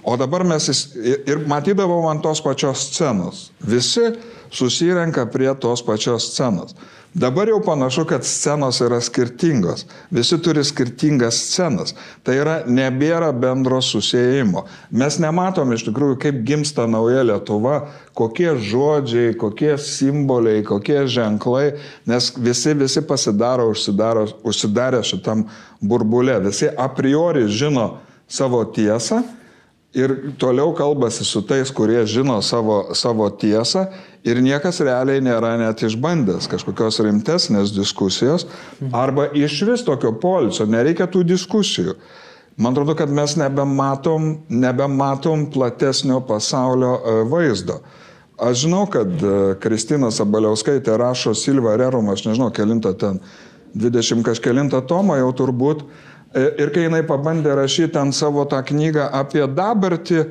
[0.05, 3.49] O dabar mes ir matydavom ant tos pačios scenos.
[3.65, 4.11] Visi
[4.51, 6.75] susirenka prie tos pačios scenos.
[7.15, 9.83] Dabar jau panašu, kad scenos yra skirtingos.
[10.11, 11.95] Visi turi skirtingas scenas.
[12.23, 14.63] Tai yra nebėra bendro susijimo.
[14.95, 17.81] Mes nematom iš tikrųjų, kaip gimsta nauja Lietuva,
[18.15, 25.49] kokie žodžiai, kokie simboliai, kokie ženklai, nes visi, visi pasidaro, užsidaro, užsidarę šitam
[25.83, 26.39] burbulė.
[26.47, 27.97] Visi a priori žino
[28.31, 29.25] savo tiesą
[29.95, 33.89] ir toliau kalbasi su tais, kurie žino savo, savo tiesą
[34.25, 38.47] ir niekas realiai nėra net išbandęs kažkokios rimtesnės diskusijos
[38.93, 41.97] arba iš vis tokio polico, nereikia tų diskusijų.
[42.61, 47.79] Man atrodo, kad mes nebematom, nebematom platesnio pasaulio e, vaizdo.
[48.41, 53.23] Aš žinau, kad e, Kristina Sabaliauskaitė rašo Silva Rerum, aš nežinau, kelintą ten,
[53.81, 59.11] 20 kažkelintą tomą jau turbūt, E, ir kai jinai pabandė rašyti ant savo tą knygą
[59.23, 60.25] apie dabartį,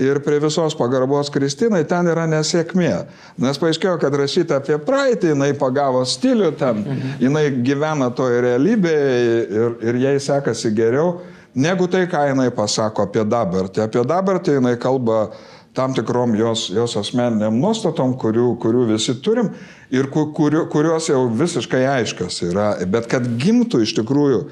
[0.00, 2.92] Ir prie visos pagarbos Kristinai ten yra nesėkmė.
[3.44, 7.10] Nes paaiškėjo, kad rašyti apie praeitį, jinai pagavo stilių ten, mhm.
[7.20, 9.10] jinai gyvena toje realybėje
[9.60, 11.18] ir, ir jai sekasi geriau,
[11.52, 13.84] negu tai, ką jinai pasako apie dabartį.
[13.84, 15.26] Apie dabartį jinai kalba
[15.76, 19.52] tam tikrom jos, jos asmeniniam nuostatom, kurių, kurių visi turim
[19.92, 22.72] ir kurių, kurios jau visiškai aiškios yra.
[22.88, 24.46] Bet kad gimtų iš tikrųjų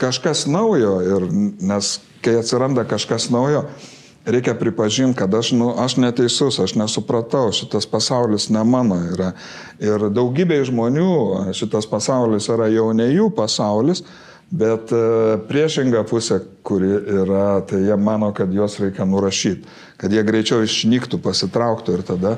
[0.00, 1.28] kažkas naujo ir
[1.60, 3.66] nes kai atsiranda kažkas naujo,
[4.24, 9.32] reikia pripažinti, kad aš, nu, aš neteisus, aš nesupratau, šitas pasaulis ne mano yra.
[9.82, 14.04] Ir daugybė žmonių šitas pasaulis yra jau ne jų pasaulis,
[14.54, 15.04] bet e,
[15.48, 19.68] priešinga pusė, kuri yra, tai jie mano, kad juos reikia nurašyti,
[20.00, 22.36] kad jie greičiau išnyktų, pasitrauktų ir tada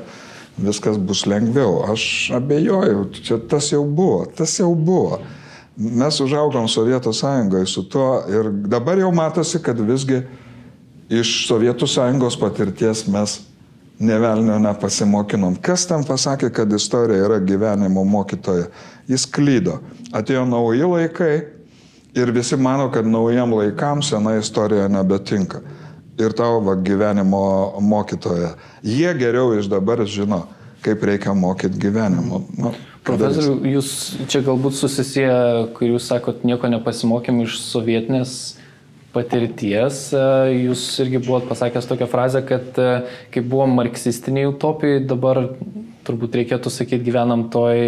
[0.57, 1.85] viskas bus lengviau.
[1.93, 5.21] Aš abejoju, čia tas jau buvo, tas jau buvo.
[5.77, 10.23] Mes užaugom Sovietų sąjungoje su tuo ir dabar jau matosi, kad visgi
[11.13, 13.37] iš Sovietų sąjungos patirties mes
[13.99, 15.59] nevelnio nepasimokinom.
[15.61, 18.71] Kas ten pasakė, kad istorija yra gyvenimo mokytoja?
[19.07, 19.77] Jis klydo.
[20.17, 21.31] Atėjo nauji laikai
[22.17, 25.61] ir visi mano, kad naujam laikam sena istorija nebetinka.
[26.17, 28.55] Ir tavo va, gyvenimo mokytoja.
[28.81, 30.47] Jie geriau iš dabar žino,
[30.81, 32.41] kaip reikia mokyti gyvenimo.
[32.57, 32.73] Nu,
[33.07, 33.89] Profesoriu, jūs
[34.27, 38.33] čia galbūt susisieja, kai jūs sakot, nieko nepasimokėm iš sovietinės
[39.15, 40.09] patirties.
[40.51, 42.77] Jūs irgi buvot pasakęs tokią frazę, kad
[43.33, 45.45] kai buvom marksistiniai utopijai, dabar
[46.07, 47.79] turbūt reikėtų sakyti, gyvenam toj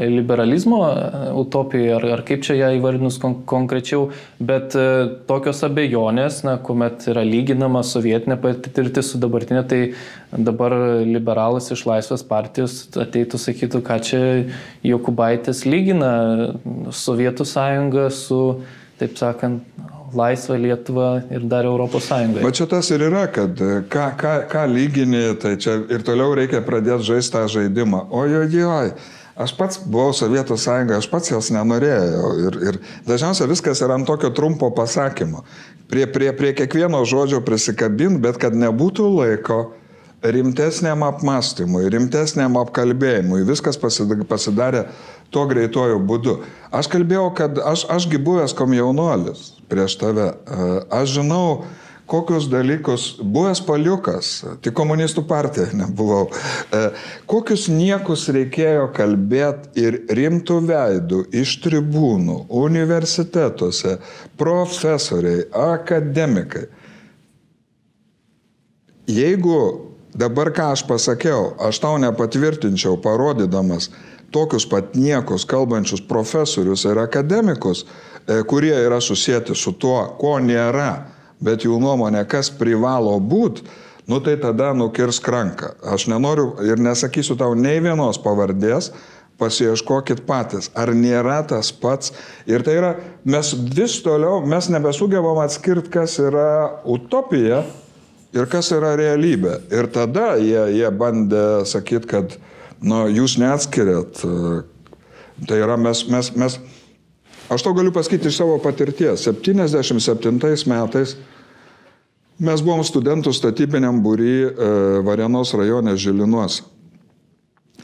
[0.00, 4.86] liberalizmo e, utopija, ar, ar kaip čia ją įvardinus kon konkrečiau, bet e,
[5.28, 9.80] tokios abejonės, na, kuomet yra lyginama sovietinė patirtis su dabartinė, tai
[10.32, 10.74] dabar
[11.06, 14.22] liberalas iš Laisvės partijos ateitų sakytų, ką čia
[14.86, 16.12] Jokubaitis lygina
[16.94, 18.40] Sovietų sąjungą su,
[19.00, 19.62] taip sakant,
[20.14, 22.42] laisvą Lietuvą ir dar Europos Sąjungą.
[22.42, 26.34] Bet čia tas ir yra, kad e, ką, ką, ką lygini, tai čia ir toliau
[26.38, 28.06] reikia pradėti žaisti tą žaidimą.
[28.10, 28.92] Ojojoj,
[29.36, 32.28] Aš pats buvau Sovietų sąjunga, aš pats jos nenorėjau.
[32.40, 35.44] Ir, ir dažniausiai viskas yra ant tokio trumpo pasakymo.
[35.92, 39.58] Prie, prie, prie kiekvieno žodžio prisikabint, bet kad nebūtų laiko
[40.24, 43.44] rimtesniam apmastymui, rimtesniam apkalbėjimui.
[43.46, 44.86] Viskas pasidarė
[45.30, 46.38] tuo greituoju būdu.
[46.74, 50.30] Aš kalbėjau, kad aš, ašgi buvęs komjaunuolis prieš tave.
[50.88, 51.66] Aš žinau,
[52.06, 54.30] kokius dalykus, buvęs paliukas,
[54.62, 56.28] tik komunistų partija nebuvau,
[57.30, 63.98] kokius niekus reikėjo kalbėti ir rimtų veidų iš tribūnų, universitetuose,
[64.38, 66.66] profesoriai, akademikai.
[69.06, 69.58] Jeigu
[70.14, 73.90] dabar ką aš pasakiau, aš tau nepatvirtinčiau, parodydamas
[74.34, 77.84] tokius pat niekus kalbančius profesorius ir akademikus,
[78.26, 83.66] e, kurie yra susijęti su tuo, ko nėra, bet jų nuomonė, kas privalo būti,
[84.06, 85.74] nu tai tada nukirs kranką.
[85.92, 88.92] Aš nenoriu ir nesakysiu tau nei vienos pavardės,
[89.40, 92.14] pasieškokit patys, ar nėra tas pats.
[92.48, 92.92] Ir tai yra,
[93.28, 97.64] mes vis toliau, mes nebesugebam atskirti, kas yra utopija
[98.36, 99.58] ir kas yra realybė.
[99.74, 102.38] Ir tada jie, jie bandė sakyti, kad
[102.80, 104.24] nu, jūs neatskiriat.
[105.46, 106.56] Tai yra mes, mes, mes,
[107.48, 109.26] aš to galiu pasakyti iš savo patirties.
[109.28, 111.16] 77 metais
[112.38, 114.70] mes buvom studentų statybiniam būry e,
[115.06, 116.64] Varėnos rajone Žilinuose.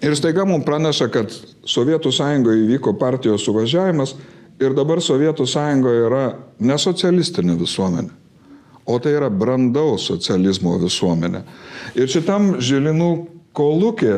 [0.02, 1.30] Ir staiga mums praneša, kad
[1.68, 4.16] Sovietų sąjungoje įvyko partijos suvažiavimas
[4.60, 6.24] ir dabar Sovietų sąjungoje yra
[6.58, 8.22] nesocialistinė visuomenė
[8.84, 11.42] o tai yra brandaus socializmo visuomenė.
[11.98, 13.10] Ir šitam žilinų
[13.56, 14.14] kolūkė,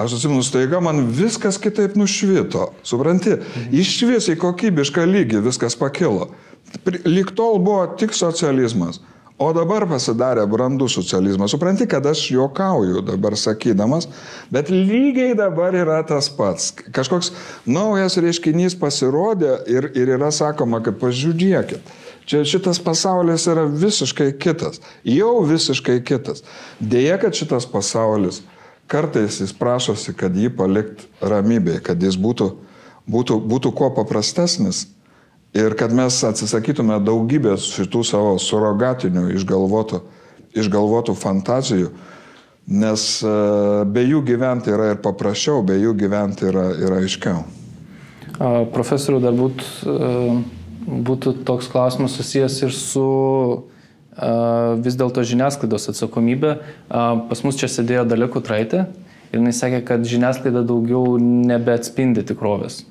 [0.00, 2.70] aš atsimenu, staiga man viskas kitaip nušvito.
[2.86, 3.36] Supranti,
[3.72, 6.30] išvis į kokybišką lygį viskas pakilo.
[7.04, 9.02] Lik tol buvo tik socializmas.
[9.40, 11.54] O dabar pasidarė brandų socializmas.
[11.54, 14.10] Supranti, kad aš juokauju dabar sakydamas,
[14.52, 16.74] bet lygiai dabar yra tas pats.
[16.92, 17.32] Kažkoks
[17.64, 21.96] naujas reiškinys pasirodė ir, ir yra sakoma, kad pažiūrėkit
[22.30, 26.44] Čia šitas pasaulis yra visiškai kitas, jau visiškai kitas.
[26.78, 28.42] Deja, kad šitas pasaulis
[28.90, 32.50] kartais jis prašosi, kad jį palikt ramybėje, kad jis būtų,
[33.10, 34.88] būtų, būtų kuo paprastesnis
[35.56, 40.02] ir kad mes atsisakytume daugybės šitų savo surogatinių išgalvotų,
[40.58, 41.92] išgalvotų fantazijų,
[42.70, 43.32] nes e,
[43.86, 47.42] be jų gyventi yra ir paprasčiau, be jų gyventi yra, yra aiškiau.
[48.72, 49.62] Profesoriu, dar būt
[50.80, 53.06] būtų toks klausimas susijęs ir su
[54.16, 56.56] vis dėlto žiniasklaidos atsakomybė.
[56.90, 58.84] Pas mus čia sėdėjo Dalekų Traitė
[59.30, 62.82] ir jis sakė, kad žiniasklaida daugiau nebeatspindi tikrovės.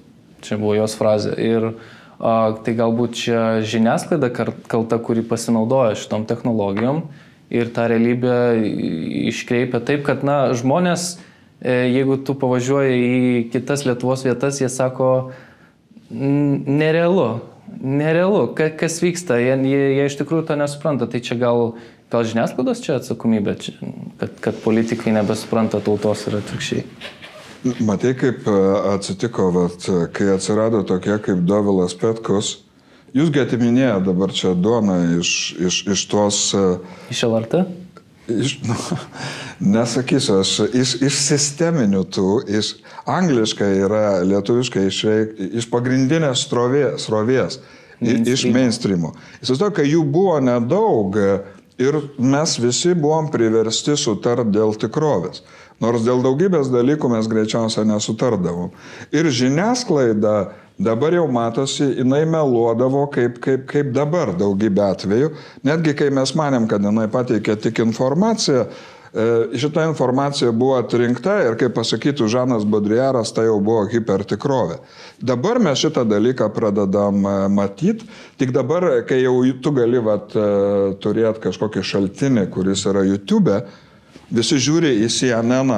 [0.46, 1.36] Čia buvo jos frazė.
[1.36, 1.74] Ir
[2.20, 7.04] tai galbūt čia žiniasklaida kalta, kuri pasinaudoja šitom technologijom
[7.50, 8.60] ir tą realybę
[9.32, 11.16] iškreipia taip, kad na, žmonės,
[11.62, 13.22] e, jeigu tu pavažiuoji į
[13.54, 15.32] kitas Lietuvos vietas, jie sako,
[16.10, 17.40] nerealu,
[17.82, 21.08] nerealu, Ka, kas vyksta, jie, jie, jie iš tikrųjų to nesupranta.
[21.10, 21.74] Tai čia gal,
[22.12, 23.76] gal žiniasklaidos čia atsakomybė, čia,
[24.22, 26.86] kad, kad politikai nebesupranta tautos ir atvirkščiai.
[27.84, 28.56] Matai, kaip e,
[28.94, 32.54] atsitiko, vat, kai atsirado tokie kaip Dovilas Petkus,
[33.16, 36.40] jūsgi atiminėjo dabar čia duoną iš, iš, iš tos...
[36.56, 36.66] E,
[37.12, 37.66] iš LRT?
[38.30, 38.76] Iš, nu,
[39.74, 42.76] nesakysiu, aš iš, iš sisteminių tų, iš
[43.10, 45.00] angliškai yra lietuviškai iš,
[45.62, 47.60] iš pagrindinės srovės, srovės
[48.00, 49.14] iš mainstreamo.
[49.42, 51.18] Įsivaizduoju, kai jų buvo nedaug
[51.80, 55.44] ir mes visi buvom priversti sutart dėl tikrovės.
[55.80, 58.74] Nors dėl daugybės dalykų mes greičiausiai nesutardavom.
[59.16, 65.34] Ir žiniasklaida Dabar jau matosi, jinai meluodavo kaip, kaip, kaip dabar daugybė atvejų.
[65.68, 68.62] Netgi kai mes manėm, kad jinai pateikė tik informaciją,
[69.12, 69.26] e,
[69.60, 74.78] šita informacija buvo atrinkta ir kaip pasakytų Žanas Bodriaras, tai jau buvo hipertikrovė.
[75.20, 78.08] Dabar mes šitą dalyką pradedam e, matyti,
[78.40, 80.48] tik dabar, kai jau tu gali e,
[81.04, 83.60] turėti kažkokį šaltinį, kuris yra YouTube,
[84.32, 85.76] visi žiūri į CNN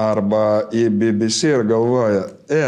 [0.00, 2.64] arba į BBC ir galvoja, e,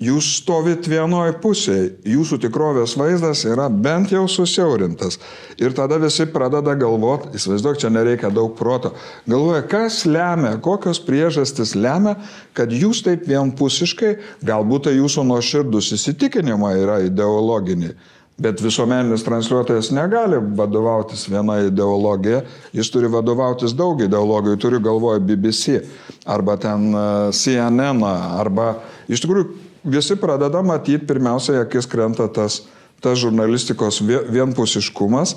[0.00, 5.18] Jūs stovit vienoj pusėje, jūsų tikrovės vaizdas yra bent jau susiaurintas.
[5.60, 8.94] Ir tada visi pradeda galvoti, įsivaizduok, čia nereikia daug proto.
[9.28, 12.16] Galvoja, kas lemia, kokios priežastis lemia,
[12.56, 17.92] kad jūs taip vienpusiškai, galbūt tai jūsų nuoširdus įsitikinimai yra ideologiniai.
[18.40, 25.82] Bet visuomeninis transliuotojas negali vadovautis viena ideologija, jis turi vadovautis daug ideologijų, turi galvoje BBC
[26.24, 27.02] arba ten e,
[27.36, 28.78] CNN arba
[29.12, 32.62] iš tikrųjų visi pradeda matyti, pirmiausia, akis krenta tas,
[33.00, 35.36] tas žurnalistikos vienpusiškumas,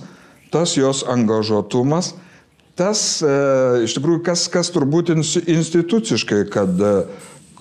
[0.51, 2.13] tas jos angažuotumas,
[2.77, 3.33] tas e,
[3.85, 6.93] iš tikrųjų, kas, kas turbūt instituciškai, kad e,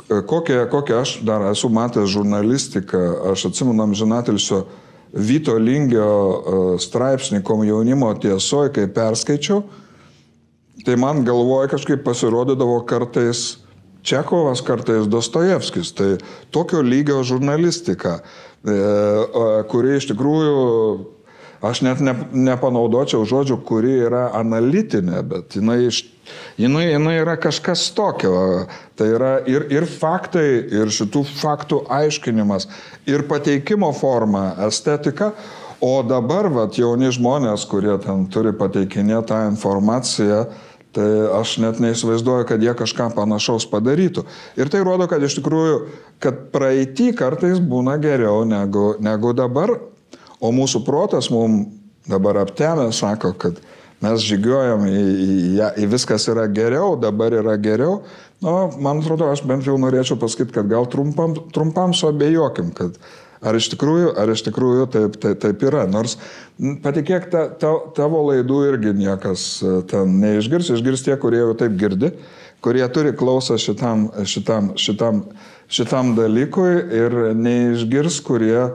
[0.08, 3.02] kokią, kokią aš dar esu matęs žurnalistiką,
[3.32, 4.64] aš atsimenu amžinatilsio
[5.12, 9.60] Vyto Lingio e, straipsnį komjaunimo tiesoje, kai perskaičiau,
[10.86, 13.62] tai man galvoje kažkaip pasirodydavo kartais
[14.02, 15.92] Čekovas, kartais Dostojevskis.
[15.94, 16.16] Tai
[16.50, 18.78] tokio lygio žurnalistika, e,
[19.70, 20.56] kuri iš tikrųjų,
[21.62, 22.14] aš net ne,
[22.50, 25.78] nepanaudočiau žodžių, kuri yra analitinė, bet jinai,
[26.58, 28.66] jinai, jinai yra kažkas tokio.
[28.98, 30.46] Tai yra ir, ir faktai,
[30.82, 32.68] ir šitų faktų aiškinimas,
[33.06, 35.32] ir pateikimo forma, estetika.
[35.82, 40.44] O dabar, vat, jauni žmonės, kurie ten turi pateikinėti tą informaciją,
[40.92, 44.26] Tai aš net neįsivaizduoju, kad jie kažką panašaus padarytų.
[44.60, 45.76] Ir tai rodo, kad iš tikrųjų,
[46.20, 49.72] kad praeitį kartais būna geriau negu, negu dabar,
[50.42, 51.70] o mūsų protas mums
[52.08, 53.60] dabar aptemė, sako, kad
[54.02, 55.34] mes žygiuojam į, į,
[55.84, 58.00] į, viskas yra geriau, dabar yra geriau.
[58.42, 62.98] Nu, man atrodo, aš bent jau norėčiau pasakyti, kad gal trumpam, trumpam suabejokim, kad
[63.42, 65.82] Ar iš tikrųjų, ar iš tikrųjų taip, taip, taip yra?
[65.90, 66.14] Nors
[66.84, 71.74] patikėk, ta, ta, tavo laidų irgi niekas e, ten neišgirs, išgirs tie, kurie jau taip
[71.80, 72.12] girdi,
[72.62, 75.24] kurie turi klausą šitam, šitam, šitam,
[75.66, 76.70] šitam dalykui
[77.00, 78.68] ir neišgirs, kurie,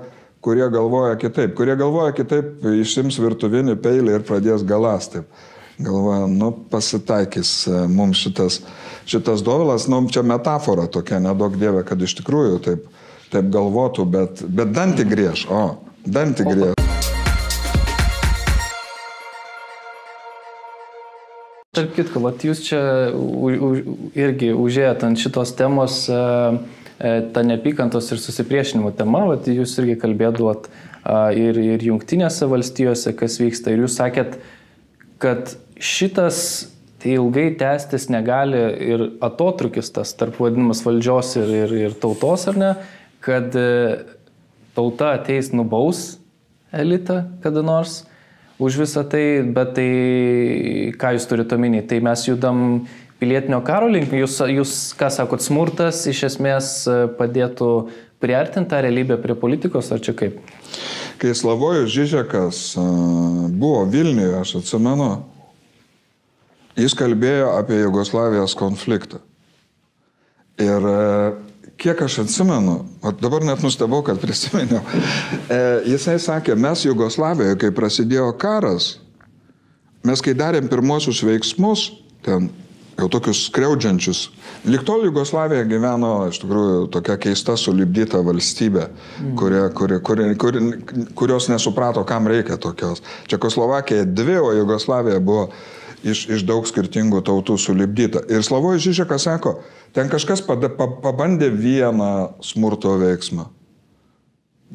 [0.43, 1.55] kurie galvoja kitaip.
[1.55, 5.31] Kurie galvoja kitaip, išims virtuvinį peilį ir pradės galas taip.
[5.79, 8.59] Galvoja, nu pasitaikys e, mums šitas,
[9.07, 12.87] šitas dovilas, nu čia metafora tokia, nedaug dievė, kad iš tikrųjų taip
[13.33, 15.61] taip galvotų, bet, bet dantį griež, o,
[16.07, 16.73] dantį griež.
[21.77, 22.81] Tarp kitko, vat, jūs čia
[23.13, 23.71] u, u,
[24.17, 26.21] irgi užėjot ant šitos temos, e,
[26.97, 30.71] e, ta nepykantos ir susipriešinimo tema, vat, jūs irgi kalbėdavot
[31.37, 34.39] ir, ir jungtinėse valstijose, kas vyksta, ir jūs sakėt,
[35.21, 41.97] kad šitas tai ilgai tęstis negali ir atotrukis tas tarp vadinamas valdžios ir, ir, ir
[42.01, 42.71] tautos, ar ne,
[43.23, 44.05] kad e,
[44.77, 46.17] tauta ateis nubaus
[46.73, 48.03] elitą kada nors
[48.59, 49.91] už visą tai, bet tai
[50.97, 52.87] ką jūs turite omeny, tai mes judam
[53.21, 57.71] pilietinio karo link, jūs, jūs ką sakot, smurtas iš esmės e, padėtų
[58.21, 60.39] priartinti tą realybę prie politikos, ar čia kaip?
[61.21, 62.85] Kai Slavojus Žižekas e,
[63.53, 65.11] buvo Vilniuje, aš atsimenu,
[66.77, 69.21] jis kalbėjo apie Jugoslavijos konfliktą.
[70.57, 70.85] Ir
[71.77, 74.81] kiek aš atsimenu, o dabar net nustebau, kad prisiminiau,
[75.53, 75.59] e,
[75.93, 78.95] jisai sakė, mes Jugoslavijoje, kai prasidėjo karas,
[80.07, 81.89] mes kai darėm pirmosius veiksmus,
[82.25, 82.49] ten
[82.97, 84.23] jau tokius skriaudžiančius.
[84.65, 88.87] Liktol Jugoslavija gyveno iš tikrųjų tokia keista sulibdyta valstybė,
[89.37, 90.61] kurie, kurie, kurie, kurie,
[91.17, 93.03] kurios nesuprato, kam reikia tokios.
[93.29, 95.51] Čekoslovakija dvi, o Jugoslavija buvo
[96.03, 98.23] iš, iš daug skirtingų tautų sulibdyta.
[98.33, 99.59] Ir Slavojas Žižekas sako,
[99.95, 103.47] ten kažkas pada, pa, pabandė vieną smurto veiksmą.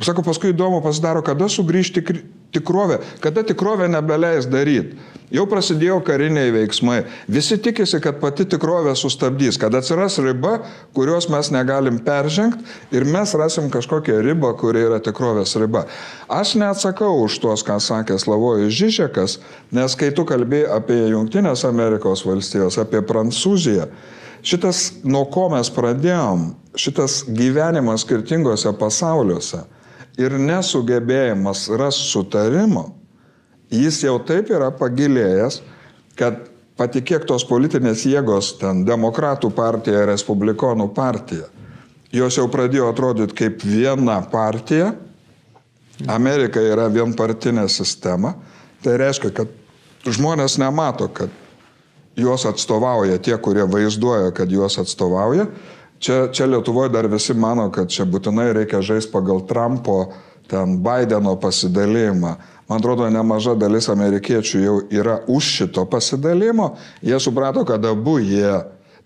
[0.01, 2.01] Sako, paskui įdomu pasidaro, kada sugrįžti
[2.53, 4.97] tikrovė, kada tikrovė nebeleis daryti.
[5.33, 6.99] Jau prasidėjo kariniai veiksmai.
[7.33, 10.59] Visi tikisi, kad pati tikrovė sustabdys, kad atsiras riba,
[10.97, 12.65] kurios mes negalim peržengti
[12.97, 15.87] ir mes rasim kažkokią ribą, kuri yra tikrovės riba.
[16.29, 19.39] Aš neatsakau už tuos, ką sakė Slavojus Žižekas,
[19.73, 23.89] nes kai tu kalbėjai apie Junktinės Amerikos valstijos, apie Prancūziją,
[24.43, 29.63] šitas, nuo ko mes pradėjom, šitas gyvenimas skirtingose pasauliuose
[30.21, 32.91] ir nesugebėjimas ras sutarimo,
[33.73, 35.63] jis jau taip yra pagilėjęs,
[36.19, 36.49] kad
[36.81, 41.49] patikėk tos politinės jėgos, ten demokratų partija, respublikonų partija,
[42.13, 44.93] jos jau pradėjo atrodyti kaip viena partija,
[46.11, 48.35] Amerika yra vienpartinė sistema,
[48.83, 49.51] tai reiškia, kad
[50.09, 51.31] žmonės nemato, kad
[52.17, 55.47] juos atstovauja tie, kurie vaizduoja, kad juos atstovauja,
[56.03, 60.11] Čia, čia Lietuvoje dar visi mano, kad čia būtinai reikia žaisti pagal Trumpo,
[60.51, 62.33] ten Bideno pasidalymą.
[62.67, 66.73] Man atrodo, nemaža dalis amerikiečių jau yra už šito pasidalimo.
[67.07, 68.51] Jie suprato, kad abu jie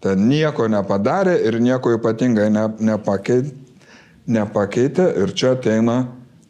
[0.01, 3.53] ten nieko nepadarė ir nieko ypatingai ne, nepakeitė,
[4.27, 5.99] nepakeitė ir čia ateina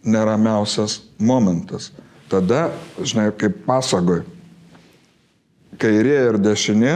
[0.07, 1.91] neramiausias momentas.
[2.31, 2.69] Tada,
[3.03, 4.23] žinai, kaip pasagoj,
[5.81, 6.95] kairė ir dešinė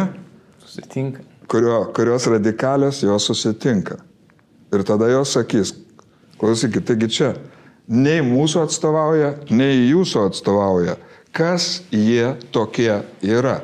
[0.65, 3.97] susitinka kurio, kurios radikalios jos susitinka.
[4.73, 5.75] Ir tada jos sakys,
[6.39, 7.31] klausykit, taigi čia
[7.91, 10.95] nei mūsų atstovauja, nei jūsų atstovauja.
[11.35, 12.93] Kas jie tokie
[13.27, 13.61] yra?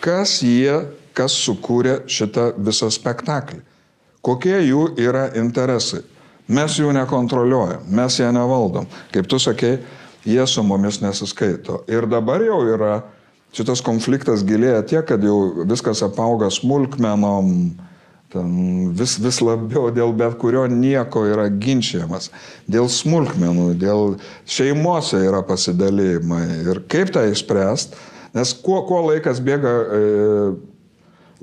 [0.00, 0.72] Kas jie,
[1.12, 3.60] kas sukūrė šitą visą spektaklį?
[4.24, 6.00] Kokie jų yra interesai?
[6.48, 8.88] Mes jų nekontroliuojam, mes ją nevaldom.
[9.12, 9.82] Kaip tu sakei,
[10.24, 11.82] jie su mumis nesiskaito.
[11.92, 13.02] Ir dabar jau yra
[13.56, 17.54] šitas konfliktas gilėja tiek, kad jau viskas apauga smulkmenom,
[18.98, 22.28] vis, vis labiau dėl bet kurio nieko yra ginčiamas.
[22.68, 24.18] Dėl smulkmenų, dėl
[24.48, 26.44] šeimose yra pasidalymai.
[26.68, 27.96] Ir kaip tą išspręsti,
[28.34, 30.00] Nes kuo, kuo laikas bėga e,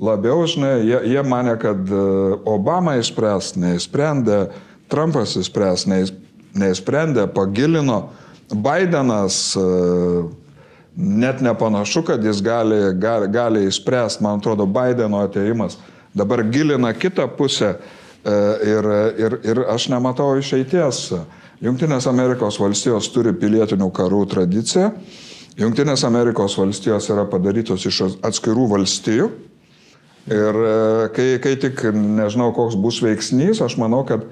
[0.02, 2.04] labiau, žinai, jie, jie mane, kad e,
[2.46, 4.46] Obama išspręs, neįsprendė,
[4.92, 5.86] Trumpas išspręs,
[6.56, 8.04] neįsprendė, pagilino,
[8.52, 9.66] Bidenas e,
[10.96, 15.76] net nepanašu, kad jis gali, gali, gali išspręsti, man atrodo, Bideno ateimas
[16.16, 17.74] dabar gilina kitą pusę
[18.64, 18.88] ir,
[19.18, 21.10] ir, ir aš nematau išeities.
[21.64, 24.90] Junktinės Amerikos valstijos turi pilietinių karų tradiciją.
[25.56, 29.28] Junktinės Amerikos valstijos yra padarytos iš atskirų valstijų.
[30.26, 30.58] Ir
[31.14, 34.24] kai, kai tik nežinau, koks bus veiksnys, aš manau, kad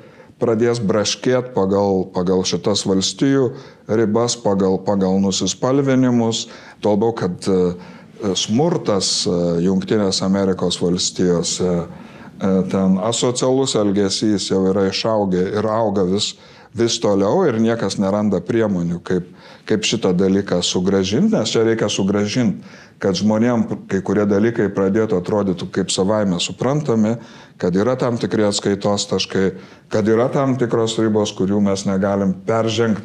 [0.42, 3.50] pradės braškėti pagal, pagal šitas valstijų
[3.88, 6.46] ribas, pagal, pagal nusispalvinimus,
[6.82, 7.58] tuo labiau, kad e,
[8.38, 16.34] smurtas e, Junktinės Amerikos valstijose, e, ten asocialus elgesys jau yra išaugę ir auga vis,
[16.74, 19.28] vis toliau ir niekas neranda priemonių, kaip,
[19.68, 22.64] kaip šitą dalyką sugražinti, nes čia reikia sugražinti
[23.02, 27.16] kad žmonėm kai kurie dalykai pradėtų atrodyti kaip savaime suprantami,
[27.60, 29.44] kad yra tam tikri atskaitos taškai,
[29.92, 33.04] kad yra tam tikros ribos, kurių mes negalim peržengti,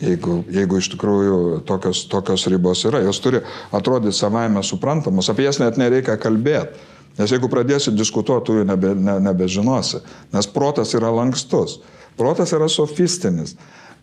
[0.00, 3.02] jeigu, jeigu iš tikrųjų tokios, tokios ribos yra.
[3.04, 3.42] Jos turi
[3.76, 6.88] atrodyti savaime suprantamos, apie jas net nereikia kalbėti.
[7.18, 10.00] Nes jeigu pradėsi diskutuoti, tu jų nebe, ne, nebežinosi.
[10.34, 11.80] Nes protas yra lankstus.
[12.18, 13.56] Protas yra sofistinis.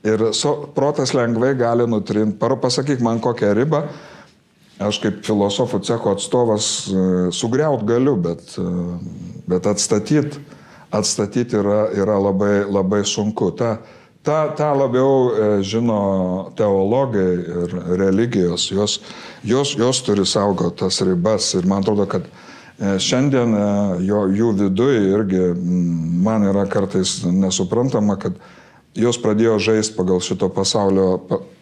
[0.06, 2.38] Ir so, protas lengvai gali nutrinti.
[2.38, 3.88] Pasakyk man kokią ribą,
[4.78, 8.68] aš kaip filosofų cecho atstovas e, sugriaut galiu, bet, e,
[9.50, 10.44] bet atstatyti
[10.92, 13.52] atstatyt yra, yra labai, labai sunku.
[13.58, 13.78] Ta,
[14.24, 19.00] ta, ta labiau e, žino teologai ir religijos, jos,
[19.44, 22.28] jos, jos turi saugoti tas ribas ir man atrodo, kad
[22.78, 23.56] šiandien
[24.06, 25.44] jo, jų viduje irgi
[26.24, 28.38] man yra kartais nesuprantama, kad
[28.98, 31.18] jos pradėjo žaisti pagal šito pasaulio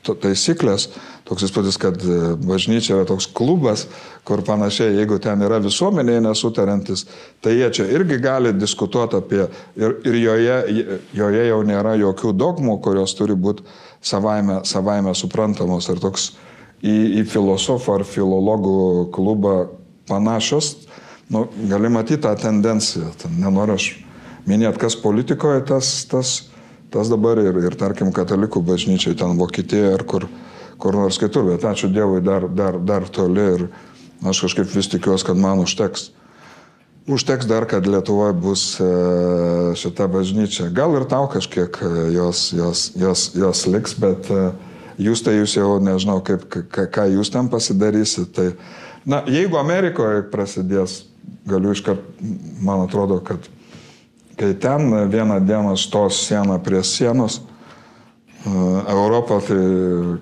[0.06, 0.90] taisyklės.
[1.26, 3.88] Toks įspūdis, kad e, bažnyčia yra toks klubas,
[4.28, 7.06] kur panašiai, jeigu ten yra visuomenėje nesutarantis,
[7.42, 10.58] tai jie čia irgi gali diskutuoti apie ir, ir joje,
[11.18, 13.66] joje jau nėra jokių dogmų, kurios turi būti
[14.06, 15.90] savaime, savaime suprantamos.
[15.90, 16.30] Ir toks
[16.86, 18.78] į, į filosofų ar filologų
[19.16, 19.58] klubą
[20.06, 20.85] panašios,
[21.30, 23.14] nu, gali matyti tą tendenciją.
[23.22, 23.92] Ten nenoriu aš
[24.46, 26.38] minėti, kas politikoje tas, tas
[26.96, 30.30] Tas dabar ir, ir tarkim, katalikų bažnyčiai ten Vokietijoje ar kur,
[30.80, 33.66] kur nors kitur, bet ačiū Dievui dar, dar, dar toli ir
[34.24, 36.14] aš kažkaip vis tikiuosi, kad man užteks.
[37.12, 38.88] Užteks dar, kad Lietuvoje bus e,
[39.78, 40.70] šita bažnyčia.
[40.74, 44.48] Gal ir tau kažkiek e, jos, jos, jos, jos liks, bet e,
[45.10, 48.32] jūs tai jūs jau nežinau, kaip, ką, jūs ten pasidarysit.
[48.40, 48.48] Tai,
[49.04, 51.02] na, jeigu Amerikoje prasidės,
[51.46, 52.02] galiu iškart,
[52.64, 53.50] man atrodo, kad
[54.36, 57.42] Kai ten vieną dieną stos siena prie sienos,
[58.46, 58.50] e,
[58.88, 59.56] Europą tai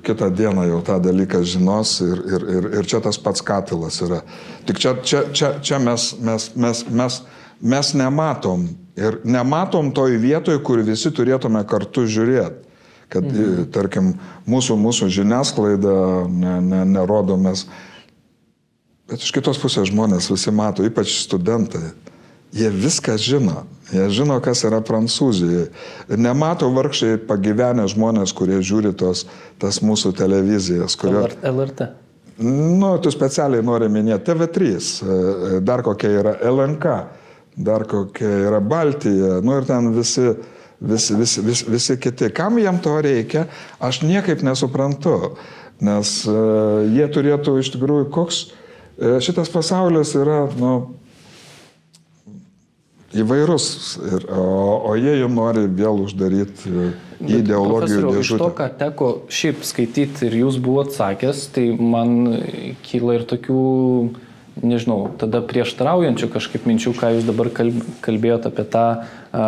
[0.03, 4.21] kitą dieną jau tą dalyką žinos ir, ir, ir, ir čia tas pats katilas yra.
[4.65, 7.21] Tik čia, čia, čia, čia mes, mes, mes, mes,
[7.61, 12.69] mes nematom ir nematom toj vietoj, kur visi turėtume kartu žiūrėti.
[13.09, 13.65] Kad, mhm.
[13.73, 14.13] tarkim,
[14.49, 15.97] mūsų, mūsų žiniasklaida
[16.29, 17.65] ne, ne, nerodomės.
[19.11, 21.91] Bet iš kitos pusės žmonės visi mato, ypač studentai
[22.53, 23.63] Jie viską žino.
[23.89, 25.71] Jie žino, kas yra Prancūzijoje.
[26.13, 29.25] Ir nemato vargšai pagyvenę žmonės, kurie žiūri tos,
[29.61, 30.93] tas mūsų televizijas.
[30.99, 31.25] Kurio...
[31.41, 31.89] LRT.
[32.45, 36.93] Nu, tu specialiai nori minėti TV3, e, dar kokia yra LNK,
[37.57, 40.29] dar kokia yra Baltija, nu ir ten visi,
[40.81, 42.29] visi, visi, visi, visi kiti.
[42.33, 43.47] Kam jiem to reikia,
[43.81, 45.35] aš niekaip nesuprantu,
[45.83, 48.45] nes uh, jie turėtų iš tikrųjų, koks
[48.97, 50.73] šitas pasaulis yra, nu,
[53.13, 53.67] įvairus,
[54.09, 54.43] ir, o,
[54.89, 56.71] o jie jau nori vėl uždaryti
[57.21, 58.23] ideologijų dėžutę.
[58.25, 62.15] Iš to, ką teko šiaip skaityti ir jūs buvot sakęs, tai man
[62.85, 63.59] kyla ir tokių,
[64.63, 69.47] nežinau, tada prieštaraujančių kažkaip minčių, ką jūs dabar kalbėjote apie tą a,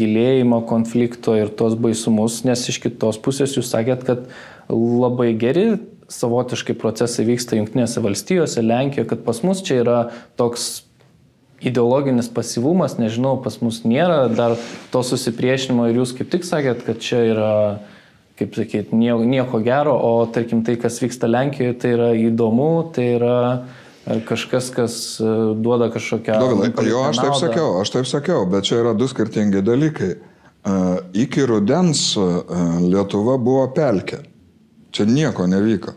[0.00, 4.28] gilėjimo konflikto ir tos baisumus, nes iš kitos pusės jūs sakėt, kad
[4.68, 5.68] labai geri
[6.12, 10.00] savotiškai procesai vyksta Junktinėse valstijose, Lenkijoje, kad pas mus čia yra
[10.38, 10.86] toks
[11.60, 14.56] ideologinis pasivumas, nežinau, pas mus nėra dar
[14.92, 17.54] to susipriešinimo ir jūs kaip tik sakėt, kad čia yra,
[18.38, 23.08] kaip sakyt, nieko, nieko gero, o tarkim tai, kas vyksta Lenkijoje, tai yra įdomu, tai
[23.16, 26.38] yra e, kažkas, kas e, duoda kažkokią...
[26.44, 30.14] Dovilai, jo, aš taip sakiau, aš taip sakiau, bet čia yra du skirtingi dalykai.
[30.66, 32.00] Uh, iki rudens
[32.82, 34.24] Lietuva buvo pelkė.
[34.96, 35.92] Čia nieko nevyko.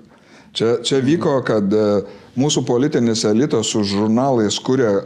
[0.51, 2.03] Čia, čia vyko, kad uh,
[2.39, 4.97] mūsų politinis elitas su žurnalais kuria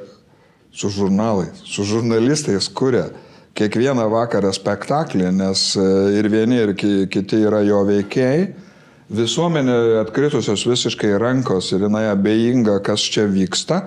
[0.74, 3.12] su žurnalais, su žurnalistais kuria
[3.54, 5.84] kiekvieną vakarą spektaklį, nes e,
[6.18, 8.54] ir vieni, ir kiti yra jo veikėjai.
[9.14, 13.84] visuomenė atkritusios visiškai rankos ir jinai abejinga, kas čia vyksta,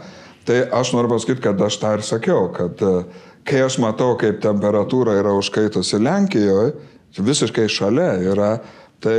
[0.47, 2.93] tai aš noriu pasakyti, kad aš tą ir sakiau, kad e,
[3.43, 6.77] kai aš matau, kaip temperatūra yra užkaitusi Lenkijoje,
[7.19, 8.53] visiškai šalia yra,
[9.05, 9.19] tai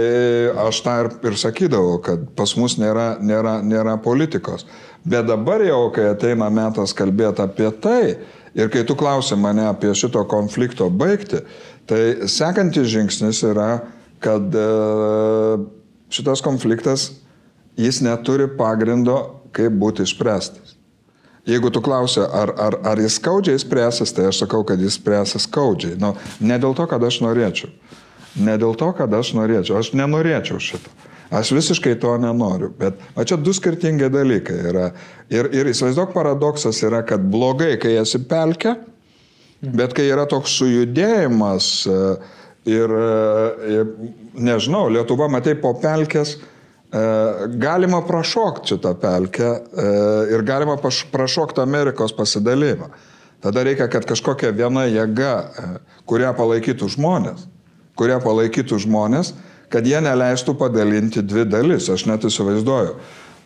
[0.67, 4.65] aš tą ir, ir sakydavau, kad pas mus nėra, nėra, nėra politikos.
[5.07, 8.01] Bet dabar jau, kai ateina metas kalbėti apie tai,
[8.57, 11.43] ir kai tu klausi mane apie šito konflikto baigti,
[11.88, 13.69] tai sekantis žingsnis yra,
[14.23, 14.67] kad e,
[16.11, 17.11] šitas konfliktas,
[17.78, 19.19] jis neturi pagrindo,
[19.55, 20.73] kaip būti išspręstas.
[21.47, 25.45] Jeigu tu klausi, ar, ar, ar jis skaudžiai spręsis, tai aš sakau, kad jis spręsis
[25.47, 25.95] skaudžiai.
[26.01, 26.11] Nu,
[26.43, 27.71] ne dėl to, kad aš norėčiau.
[28.36, 29.80] Ne dėl to, kad aš norėčiau.
[29.80, 30.91] Aš nenorėčiau šito.
[31.34, 32.69] Aš visiškai to nenoriu.
[32.80, 34.91] Bet o čia du skirtingi dalykai yra.
[35.34, 38.78] Ir, ir įsivaizduok, paradoksas yra, kad blogai, kai esi pelkė,
[39.61, 41.97] bet kai yra toks sujudėjimas e,
[42.71, 43.91] ir, e, ir
[44.38, 46.38] nežinau, Lietuva, matai, po pelkės
[46.88, 46.99] E,
[47.47, 49.47] galima prašokti šitą pelkę
[50.32, 50.78] ir galima
[51.11, 52.88] prašokti Amerikos pasidalymą.
[53.43, 55.34] Tada reikia, kad kažkokia viena jėga,
[56.07, 57.43] kurią palaikytų žmonės,
[57.97, 59.33] kurią palaikytų žmonės,
[59.73, 61.89] kad jie neleistų padalinti dvi dalis.
[61.91, 62.95] Aš net įsivaizduoju,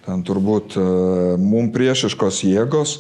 [0.06, 0.78] ten turbūt
[1.42, 3.00] mums priešiškos jėgos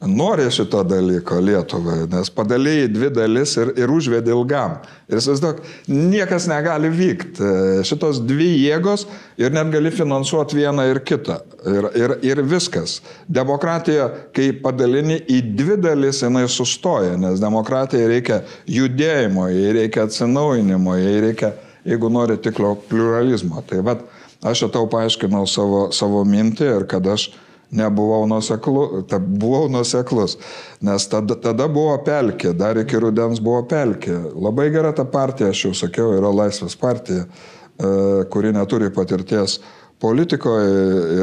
[0.00, 4.76] nori šito dalyko Lietuvai, nes padalėjai dvi dalis ir, ir užvedė ilgam.
[5.08, 7.50] Ir įsivaizduok, niekas negali vykti.
[7.86, 9.06] Šitos dvi jėgos
[9.40, 11.38] ir net gali finansuoti vieną ir kitą.
[11.66, 12.98] Ir, ir, ir viskas.
[13.26, 20.98] Demokratija, kai padalini į dvi dalis, jinai sustoja, nes demokratijai reikia judėjimo, jai reikia atsinaujinimo,
[21.00, 21.54] jai reikia,
[21.88, 23.64] jeigu nori, tikro pluralizmo.
[23.66, 24.04] Tai vad,
[24.44, 27.30] aš šitau paaiškinau savo, savo mintį ir kad aš
[27.70, 30.36] nebuvau nuseklu, ta, buvau nuseklus,
[30.80, 34.14] nes tada, tada buvo pelkė, dar iki rudens buvo pelkė.
[34.34, 37.90] Labai gera ta partija, aš jau sakiau, yra Laisvės partija, e,
[38.30, 39.58] kuri neturi patirties
[40.00, 40.72] politikoje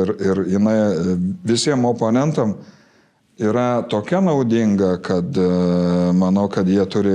[0.01, 0.77] ir, ir jinai
[1.45, 2.57] visiems oponentam
[3.39, 5.49] yra tokia naudinga, kad e,
[6.17, 7.13] manau, kad jie turi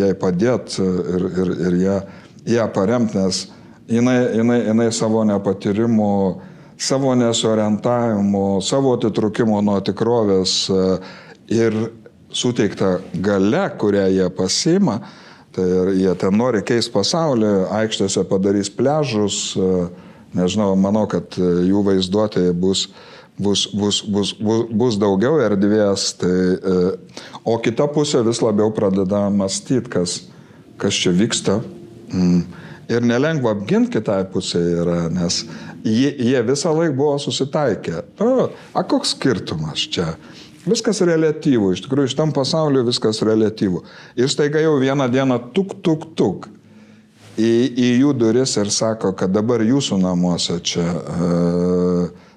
[0.00, 2.00] jai padėti ir, ir, ir ją,
[2.56, 3.44] ją paremti, nes
[3.88, 6.10] jinai, jinai, jinai savo nepatyrimu
[6.78, 10.86] savo nesorientavimo, savo atitrukimo nuo tikrovės e,
[11.54, 11.76] ir
[12.34, 14.98] suteikta gale, kurią jie pasima,
[15.54, 19.86] tai jie ten nori keisti pasaulį, aikštėse padarys pležus, e,
[20.34, 22.88] nežinau, manau, kad jų vaizduotėje bus,
[23.38, 29.28] bus, bus, bus, bus, bus daugiau erdvės, tai, e, o kita pusė vis labiau pradeda
[29.30, 30.20] mąstyti, kas,
[30.80, 31.60] kas čia vyksta.
[32.10, 32.63] Mm.
[32.92, 35.42] Ir nelengva apginti kitai pusė yra, nes
[35.84, 38.02] jie, jie visą laiką buvo susitaikę.
[38.20, 40.14] O, a koks skirtumas čia?
[40.64, 43.82] Viskas relatyvų, iš tikrųjų, iš tam pasauliu viskas relatyvų.
[44.16, 46.48] Ir staiga jau vieną dieną tuk, tuk, tuk
[47.36, 51.30] į, į jų duris ir sako, kad dabar jūsų namuose čia e,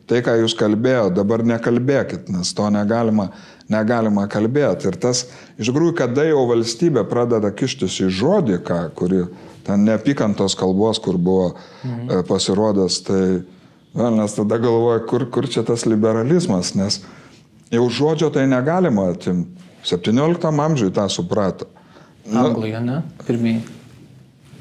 [0.09, 3.29] tai, ką jūs kalbėjote, dabar nekalbėkit, nes to negalima,
[3.71, 4.89] negalima kalbėti.
[4.89, 5.25] Ir tas,
[5.57, 9.25] iš tikrųjų, kada jau valstybė pradeda kištis į žodį, ką, kuri
[9.67, 11.51] ten neapykantos kalbos, kur buvo
[11.83, 12.23] mhm.
[12.29, 13.21] pasirodęs, tai
[13.97, 17.01] velnas tada galvoja, kur, kur čia tas liberalizmas, nes
[17.73, 19.65] jau žodžio tai negalima atimti.
[19.87, 21.67] 17 amžiui tą suprato.
[22.33, 23.01] Anglijoje, ne?
[23.27, 23.61] Pirmieji.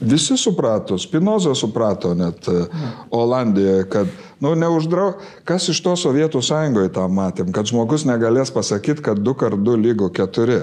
[0.00, 2.88] Visi suprato, Spinoza suprato net mhm.
[3.10, 4.06] Olandijoje, kad,
[4.40, 5.12] nu, neuždrau,
[5.44, 9.78] kas iš to Sovietų sąjungoje tą matėm, kad žmogus negalės pasakyti, kad 2 kart 2
[9.80, 10.60] lygo 4.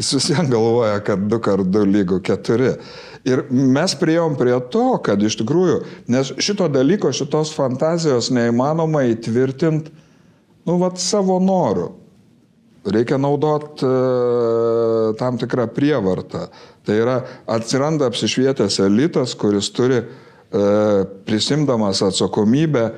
[0.00, 2.72] Jis visiems galvoja, kad 2 kart 2 lygo 4.
[3.28, 9.92] Ir mes prieėm prie to, kad iš tikrųjų, nes šito dalyko, šitos fantazijos neįmanoma įtvirtinti,
[10.66, 11.92] nu, vat savo noru.
[12.82, 13.90] Reikia naudot e,
[15.20, 16.48] tam tikrą prievartą.
[16.82, 20.06] Tai yra, atsiranda apsišvietęs elitas, kuris turi e,
[21.22, 22.88] prisimdamas atsakomybę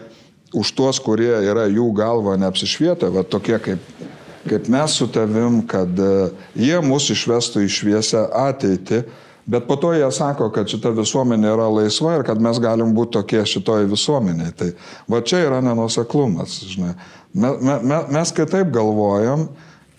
[0.57, 3.93] už tuos, kurie yra jų galva neapsišvietę, va tokie kaip,
[4.49, 9.03] kaip mes su tavim, kad e, jie mus išvestų į šviesę ateitį
[9.47, 13.19] Bet po to jie sako, kad šita visuomenė yra laisva ir kad mes galim būti
[13.19, 14.55] tokie šitoje visuomenėje.
[14.57, 14.69] Tai
[15.13, 16.63] va čia yra nenuseklumas.
[16.71, 16.95] Žinai.
[17.35, 19.49] Me, me, me, mes kitaip galvojam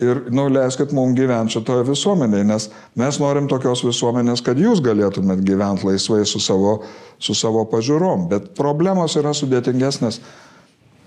[0.01, 2.67] ir nuleiskit mums gyventi šitoje visuomenėje, nes
[2.99, 6.79] mes norim tokios visuomenės, kad jūs galėtumėt gyventi laisvai su savo,
[7.21, 8.25] su savo pažiūrom.
[8.31, 10.19] Bet problemos yra sudėtingesnės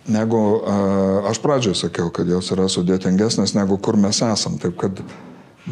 [0.08, 0.42] negu,
[1.28, 4.56] aš pradžioje sakiau, kad jos yra sudėtingesnės negu kur mes esam.
[4.62, 5.02] Taip kad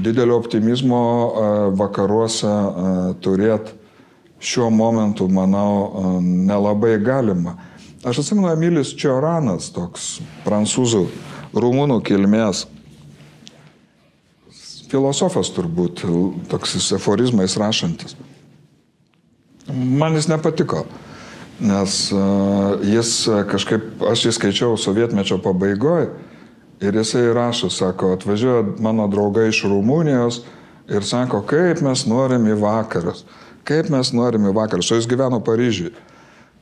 [0.03, 1.01] didelio optimizmo
[1.78, 2.53] vakaruose
[3.24, 3.74] turėti
[4.40, 7.57] šiuo momentu, manau, nelabai galima.
[8.07, 11.07] Aš atsimenu Emilis Čioranas, toks prancūzų,
[11.57, 12.66] rumūnų kilmės
[14.86, 16.05] filosofas turbūt,
[16.53, 18.14] toks aforizmais rašantis.
[19.72, 20.84] Man jis nepatiko.
[21.57, 21.97] Nes
[22.84, 23.11] jis
[23.51, 26.11] kažkaip, aš jį skaičiau sovietmečio pabaigoje
[26.81, 30.43] ir jisai rašo, sako, atvažiuoja mano draugai iš Rumunijos
[30.89, 33.24] ir sako, kaip mes norim į vakarus,
[33.64, 34.93] kaip mes norim į vakarus.
[34.93, 35.95] O jis gyveno Paryžiui.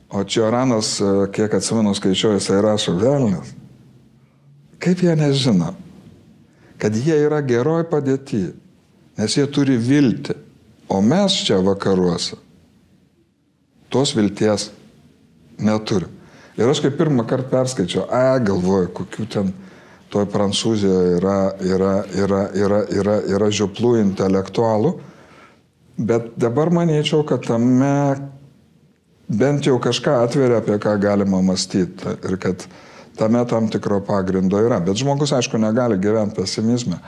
[0.09, 0.99] O Čioranas,
[1.33, 3.51] kiek atsimenu, skaičiuoja, jisai rašo velnas.
[4.79, 5.73] Kaip jie nežino,
[6.77, 8.47] kad jie yra geroj padėti,
[9.17, 10.37] nes jie turi viltį.
[10.93, 12.37] O mes čia vakaruose
[13.89, 14.69] tos vilties
[15.57, 16.11] neturim.
[16.57, 19.53] Ir aš kaip pirmą kartą perskaičiau, a, galvoju, kokių ten
[20.15, 24.95] toj Prancūzijoje yra, yra, yra, yra, yra, yra žioplų intelektualų,
[25.99, 27.97] bet dabar manyčiau, kad tame
[29.27, 32.67] bent jau kažką atveria, apie ką galima mąstyti ir kad
[33.17, 34.79] tame tam tikro pagrindo yra.
[34.83, 36.99] Bet žmogus, aišku, negali gyventi pesimizme.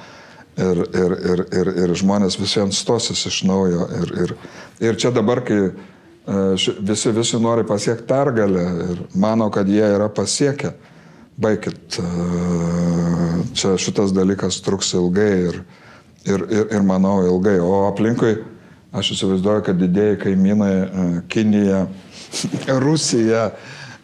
[0.58, 3.86] Ir, ir, ir, ir, ir žmonės visiems stosis iš naujo.
[4.02, 4.32] Ir, ir,
[4.82, 5.74] ir čia dabar, kai e,
[6.82, 10.72] visi, visi nori pasiekti pergalę ir mano, kad jie yra pasiekę,
[11.38, 12.06] baikit, e,
[13.58, 15.60] čia šitas dalykas truks ilgai ir,
[16.26, 17.58] ir, ir, ir manau ilgai.
[17.64, 18.36] O aplinkui,
[18.92, 21.84] aš įsivaizduoju, kad didėjai kaimynai e, Kinija,
[22.86, 23.52] Rusija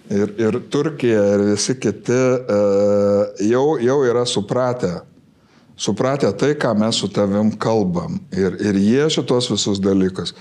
[0.10, 2.22] ir, ir Turkija ir visi kiti
[3.50, 5.02] jau, jau yra supratę
[5.84, 8.20] supratę tai, ką mes su tavim kalbam.
[8.32, 10.36] Ir, ir jie šitos visus dalykus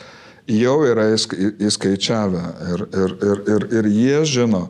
[0.51, 2.45] jau yra įskaičiavę.
[2.72, 4.62] Ir, ir, ir, ir, ir jie žino,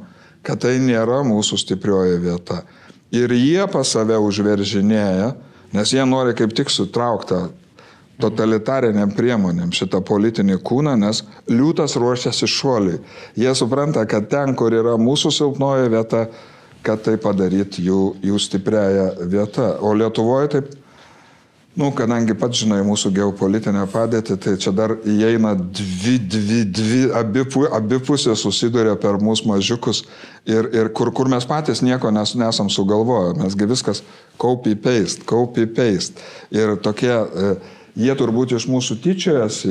[0.47, 2.63] kad tai nėra mūsų stiprioji vieta.
[3.13, 5.33] Ir jie pas save užveržinėja,
[5.77, 7.51] nes jie nori kaip tik sutrauktą
[8.23, 13.01] totalitariniam priemonėm šitą politinį kūną, nes liūtas ruošiasi šuoliui.
[13.39, 16.27] Jie supranta, kad ten, kur yra mūsų silpnoji vieta,
[16.87, 19.75] kad tai padaryti jų, jų stipriaja vieta.
[19.83, 20.71] O Lietuvoje taip,
[21.75, 27.45] nu, kadangi pats žinai mūsų geopolitinę padėtį, tai čia dar įeina dvi, dvi, dvi, abi,
[27.73, 30.03] abi pusės susiduria per mūsų mažiukus
[30.45, 33.39] ir, ir kur, kur mes patys nieko nes, nesam sugalvoję.
[33.41, 34.03] Mesgi viskas
[34.41, 36.21] copy paste, copy paste.
[36.53, 37.13] Ir tokie...
[37.13, 37.55] E,
[37.99, 39.71] jie turbūt iš mūsų tyčiojasi,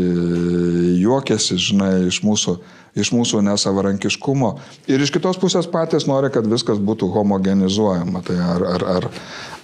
[1.01, 2.57] juokiasi, žinai, iš mūsų,
[2.95, 4.51] iš mūsų nesavarankiškumo.
[4.91, 8.23] Ir iš kitos pusės patys nori, kad viskas būtų homogenizuojama.
[8.27, 9.07] Tai ar, ar, ar,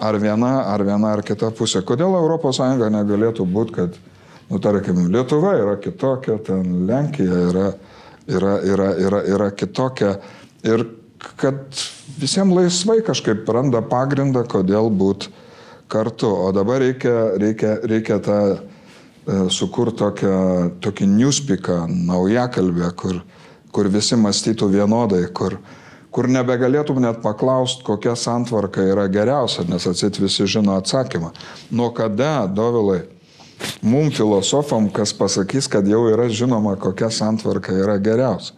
[0.09, 1.83] ar, viena, ar viena, ar kita pusė.
[1.87, 2.61] Kodėl ES
[2.93, 3.97] negalėtų būti, kad,
[4.49, 7.67] nu, tarkim, Lietuva yra kitokia, ten Lenkija yra,
[8.27, 10.15] yra, yra, yra, yra kitokia.
[10.67, 10.87] Ir
[11.37, 11.83] kad
[12.21, 15.33] visiems laisvai kažkaip randa pagrindą, kodėl būti
[15.91, 18.39] kartu, o dabar reikia, reikia, reikia tą
[19.51, 20.37] sukurti tokią,
[20.83, 23.19] tokį newspiką, naujakalbę, kur,
[23.75, 25.57] kur visi mąstytų vienodai, kur,
[26.11, 31.33] kur nebegalėtum net paklausti, kokia santvarka yra geriausia, nes atsit visi žino atsakymą.
[31.71, 33.03] Nuo kada, Dovilai,
[33.81, 38.55] mum filosofam, kas pasakys, kad jau yra žinoma, kokia santvarka yra geriausia.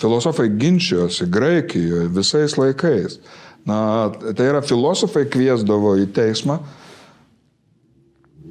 [0.00, 3.20] Filosofai ginčijosi Graikijoje visais laikais.
[3.66, 6.60] Na, tai yra filosofai kviesdavo į teismą,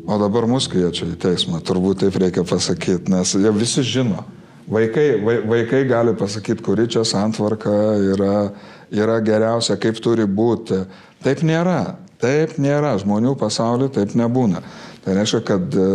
[0.05, 4.23] o dabar mus kviečia į teismą, turbūt taip reikia pasakyti, nes jau visi žino.
[4.65, 8.49] Vaikai, vaikai gali pasakyti, kuri čia santvarka yra,
[8.89, 10.79] yra geriausia, kaip turi būti.
[11.21, 11.99] Taip nėra.
[12.21, 12.95] Taip nėra.
[13.01, 14.63] Žmonių pasaulyje taip nebūna.
[15.05, 15.85] Tai reiškia, kad e,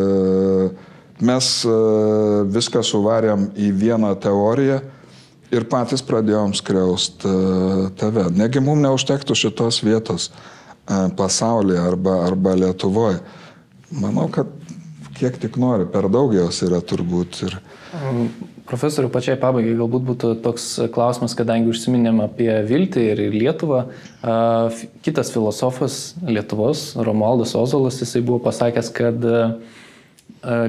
[1.27, 1.75] mes e,
[2.55, 4.79] viską suvarėm į vieną teoriją
[5.51, 7.35] ir patys pradėjom skriaust e,
[7.99, 8.29] tave.
[8.39, 10.31] Negi mums neužtektų šitos vietos
[11.19, 13.19] pasaulyje arba, arba Lietuvoje.
[13.91, 14.47] Manau, kad
[15.19, 17.41] kiek tik nori, per daug jos yra turbūt.
[17.49, 17.57] Ir...
[18.71, 23.83] Profesoriu, pačiai pabaigai galbūt būtų toks klausimas, kadangi užsiminėm apie Viltį ir Lietuvą.
[25.03, 29.29] Kitas filosofas Lietuvos, Romualdas Ozolas, jisai buvo pasakęs, kad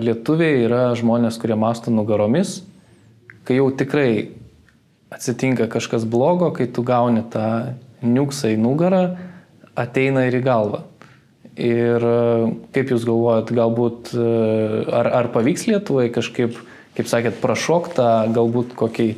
[0.02, 2.60] lietuviai yra žmonės, kurie masto nugaromis,
[3.46, 4.32] kai jau tikrai
[5.14, 9.04] atsitinka kažkas blogo, kai tu gauni tą niuksą į nugarą,
[9.78, 10.88] ateina ir į galvą.
[11.60, 12.20] Ir e,
[12.72, 14.28] kaip Jūs galvojat, galbūt e,
[14.88, 16.56] ar, ar pavyks Lietuvai kažkaip,
[16.96, 19.10] kaip sakėt, prašoktą galbūt kokį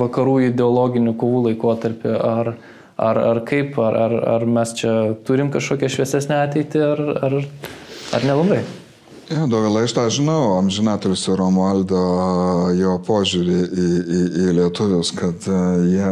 [0.00, 2.54] vakarų ideologinių kovų laikotarpį, ar,
[2.96, 4.94] ar, ar kaip, ar, ar, ar mes čia
[5.28, 7.38] turim kažkokią šviesesnę ateitį, ar, ar,
[8.16, 8.62] ar nelabai?
[9.26, 12.00] Ja, Dovilai, aš tą žinau, amžinatelis Romualdo,
[12.78, 15.62] jo požiūrį į, į, į lietuvius, kad e,
[15.92, 16.10] jie,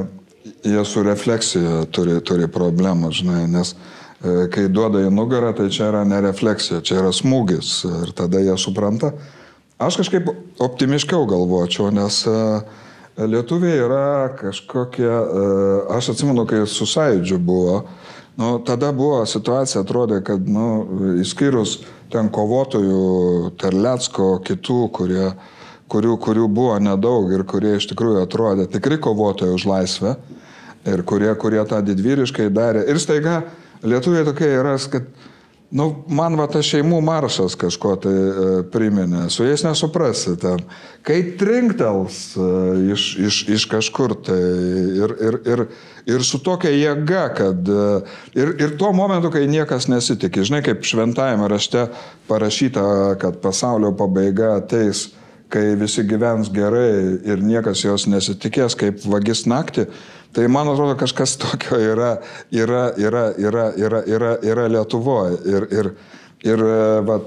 [0.68, 4.03] jie su refleksija turi, turi problemą, žinai, nes e,
[4.54, 8.56] kai duoda į nugarą, tai čia yra ne refleksija, čia yra smūgis ir tada jie
[8.60, 9.12] supranta.
[9.82, 10.30] Aš kažkaip
[10.62, 12.36] optimiškiau galvočiau, nes e,
[13.18, 14.06] lietuviai yra
[14.38, 15.10] kažkokie,
[15.94, 17.82] aš atsimenu, kai su sąjūdžiu buvo,
[18.40, 20.68] nu, tada buvo situacija, atrodė, kad, nu,
[21.22, 21.80] įskyrus
[22.14, 25.26] ten kovotojų, Terlecko, kitų, kurie,
[25.90, 30.14] kurių, kurių buvo nedaug ir kurie iš tikrųjų atrodė tikri kovotojai už laisvę
[30.90, 32.84] ir kurie, kurie tą didvyriškai darė.
[32.90, 33.42] Ir staiga
[33.84, 35.08] lietuviai tokie yra, kad
[35.74, 40.60] Nu, man va tas šeimų maršas kažko tai e, priminė, su jais nesuprasi ten.
[41.02, 42.50] Kai trinktels e,
[42.94, 45.64] iš, iš, iš kažkur tai ir, ir, ir,
[46.14, 47.88] ir su tokia jėga, kad e,
[48.38, 51.88] ir, ir tuo momentu, kai niekas nesitikė, žinai, kaip šventajame rašte
[52.30, 52.86] parašyta,
[53.18, 55.08] kad pasaulio pabaiga ateis
[55.54, 59.86] kai visi gyvens gerai ir niekas jos nesitikės kaip vagis naktį,
[60.34, 62.16] tai man atrodo kažkas tokio yra,
[62.50, 65.38] yra, yra, yra, yra, yra, yra Lietuvoje.
[65.46, 65.90] Ir, ir,
[66.44, 66.64] ir
[67.06, 67.20] va,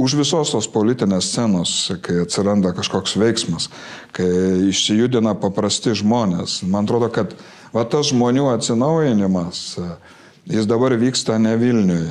[0.00, 1.74] už visos tos politinės scenos,
[2.04, 3.68] kai atsiranda kažkoks veiksmas,
[4.16, 4.30] kai
[4.70, 7.36] išsijudina paprasti žmonės, man atrodo, kad
[7.74, 9.62] va, tas žmonių atsinaujinimas,
[10.48, 12.08] jis dabar vyksta ne Vilniui.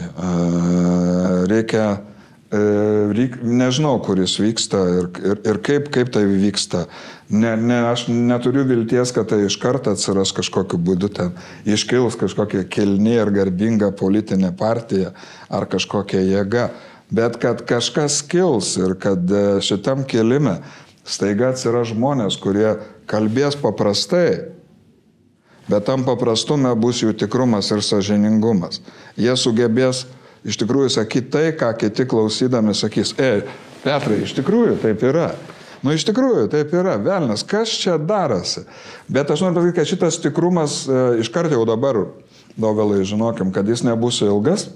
[1.50, 2.11] Reikia E,
[2.52, 6.86] reik, nežinau, kuris vyksta ir, ir, ir kaip, kaip tai vyksta.
[7.32, 11.32] Ne, ne, aš neturiu vilties, kad tai iš karto atsiras kažkokiu būdu ten,
[11.64, 15.14] iškils kažkokia kilni ir garbinga politinė partija
[15.48, 16.70] ar kažkokia jėga,
[17.12, 20.60] bet kad kažkas kils ir kad e, šitam kilime
[21.08, 22.76] staiga atsiras žmonės, kurie
[23.08, 24.52] kalbės paprastai,
[25.72, 28.84] bet tam paprastume bus jų tikrumas ir sažiningumas.
[29.16, 30.04] Jie sugebės
[30.48, 33.42] iš tikrųjų sakyti tai, ką kiti klausydami sakys, e,
[33.82, 35.32] Petrai, iš tikrųjų taip yra.
[35.82, 38.62] Nu, iš tikrųjų, taip yra, velnas, kas čia darosi.
[39.10, 42.04] Bet aš noriu pasakyti, kad šitas tikrumas e, iš karto jau dabar,
[42.54, 44.68] dovelai, žinokim, kad jis nebus ilgas.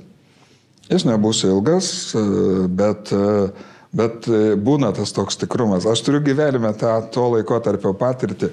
[0.89, 2.23] Jis nebus ilgas, e,
[2.67, 5.85] bet, e, bet e, būna tas toks tikrumas.
[5.89, 8.51] Aš turiu gyvenime tą to laiko tarpio patirtį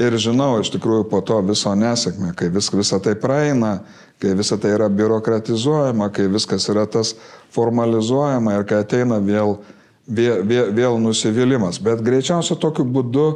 [0.00, 3.78] ir žinau iš tikrųjų po to viso nesėkmę, kai vis, visą tai praeina,
[4.22, 7.14] kai visa tai yra biurokratizuojama, kai viskas yra tas
[7.54, 9.58] formalizuojama ir kai ateina vėl,
[10.06, 11.80] vėl, vėl, vėl nusivylimas.
[11.82, 13.26] Bet greičiausiai tokiu būdu,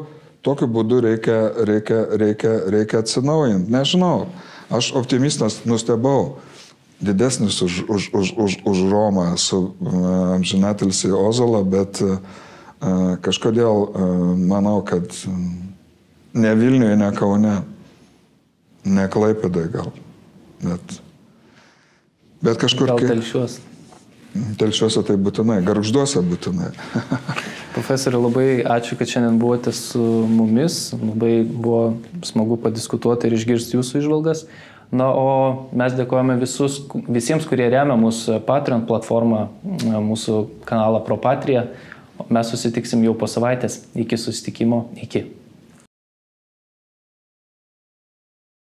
[0.46, 3.72] tokiu būdu reikia, reikia, reikia, reikia atsinaujinti.
[3.72, 4.28] Nežinau,
[4.70, 6.38] aš optimistas nustebau.
[6.98, 9.70] Didesnis už, už, už, už, už Romą su
[10.34, 12.18] amžinatilsi Ozolą, bet uh,
[13.22, 15.06] kažkodėl uh, manau, kad
[16.34, 17.54] ne Vilniuje, ne Kaune,
[18.82, 19.94] ne Klaipėdai gal.
[20.62, 20.98] Bet,
[22.42, 22.90] bet kažkur.
[22.90, 23.58] Gal telšiuos.
[24.58, 26.70] Telšiuose tai būtinai, garžduose būtinai.
[27.76, 30.90] Profesoriu, labai ačiū, kad šiandien buvote su mumis.
[30.94, 31.82] Labai buvo
[32.26, 34.44] smagu padiskutuoti ir išgirsti jūsų išvalgas.
[34.88, 39.48] Na, o mes dėkojame visus, visiems, kurie remia mūsų Patreon platformą,
[39.84, 40.38] mūsų
[40.68, 41.66] kanalą ProPatrija.
[42.32, 43.82] Mes susitiksim jau po savaitės.
[43.96, 44.86] Iki susitikimo.
[45.04, 45.26] Iki.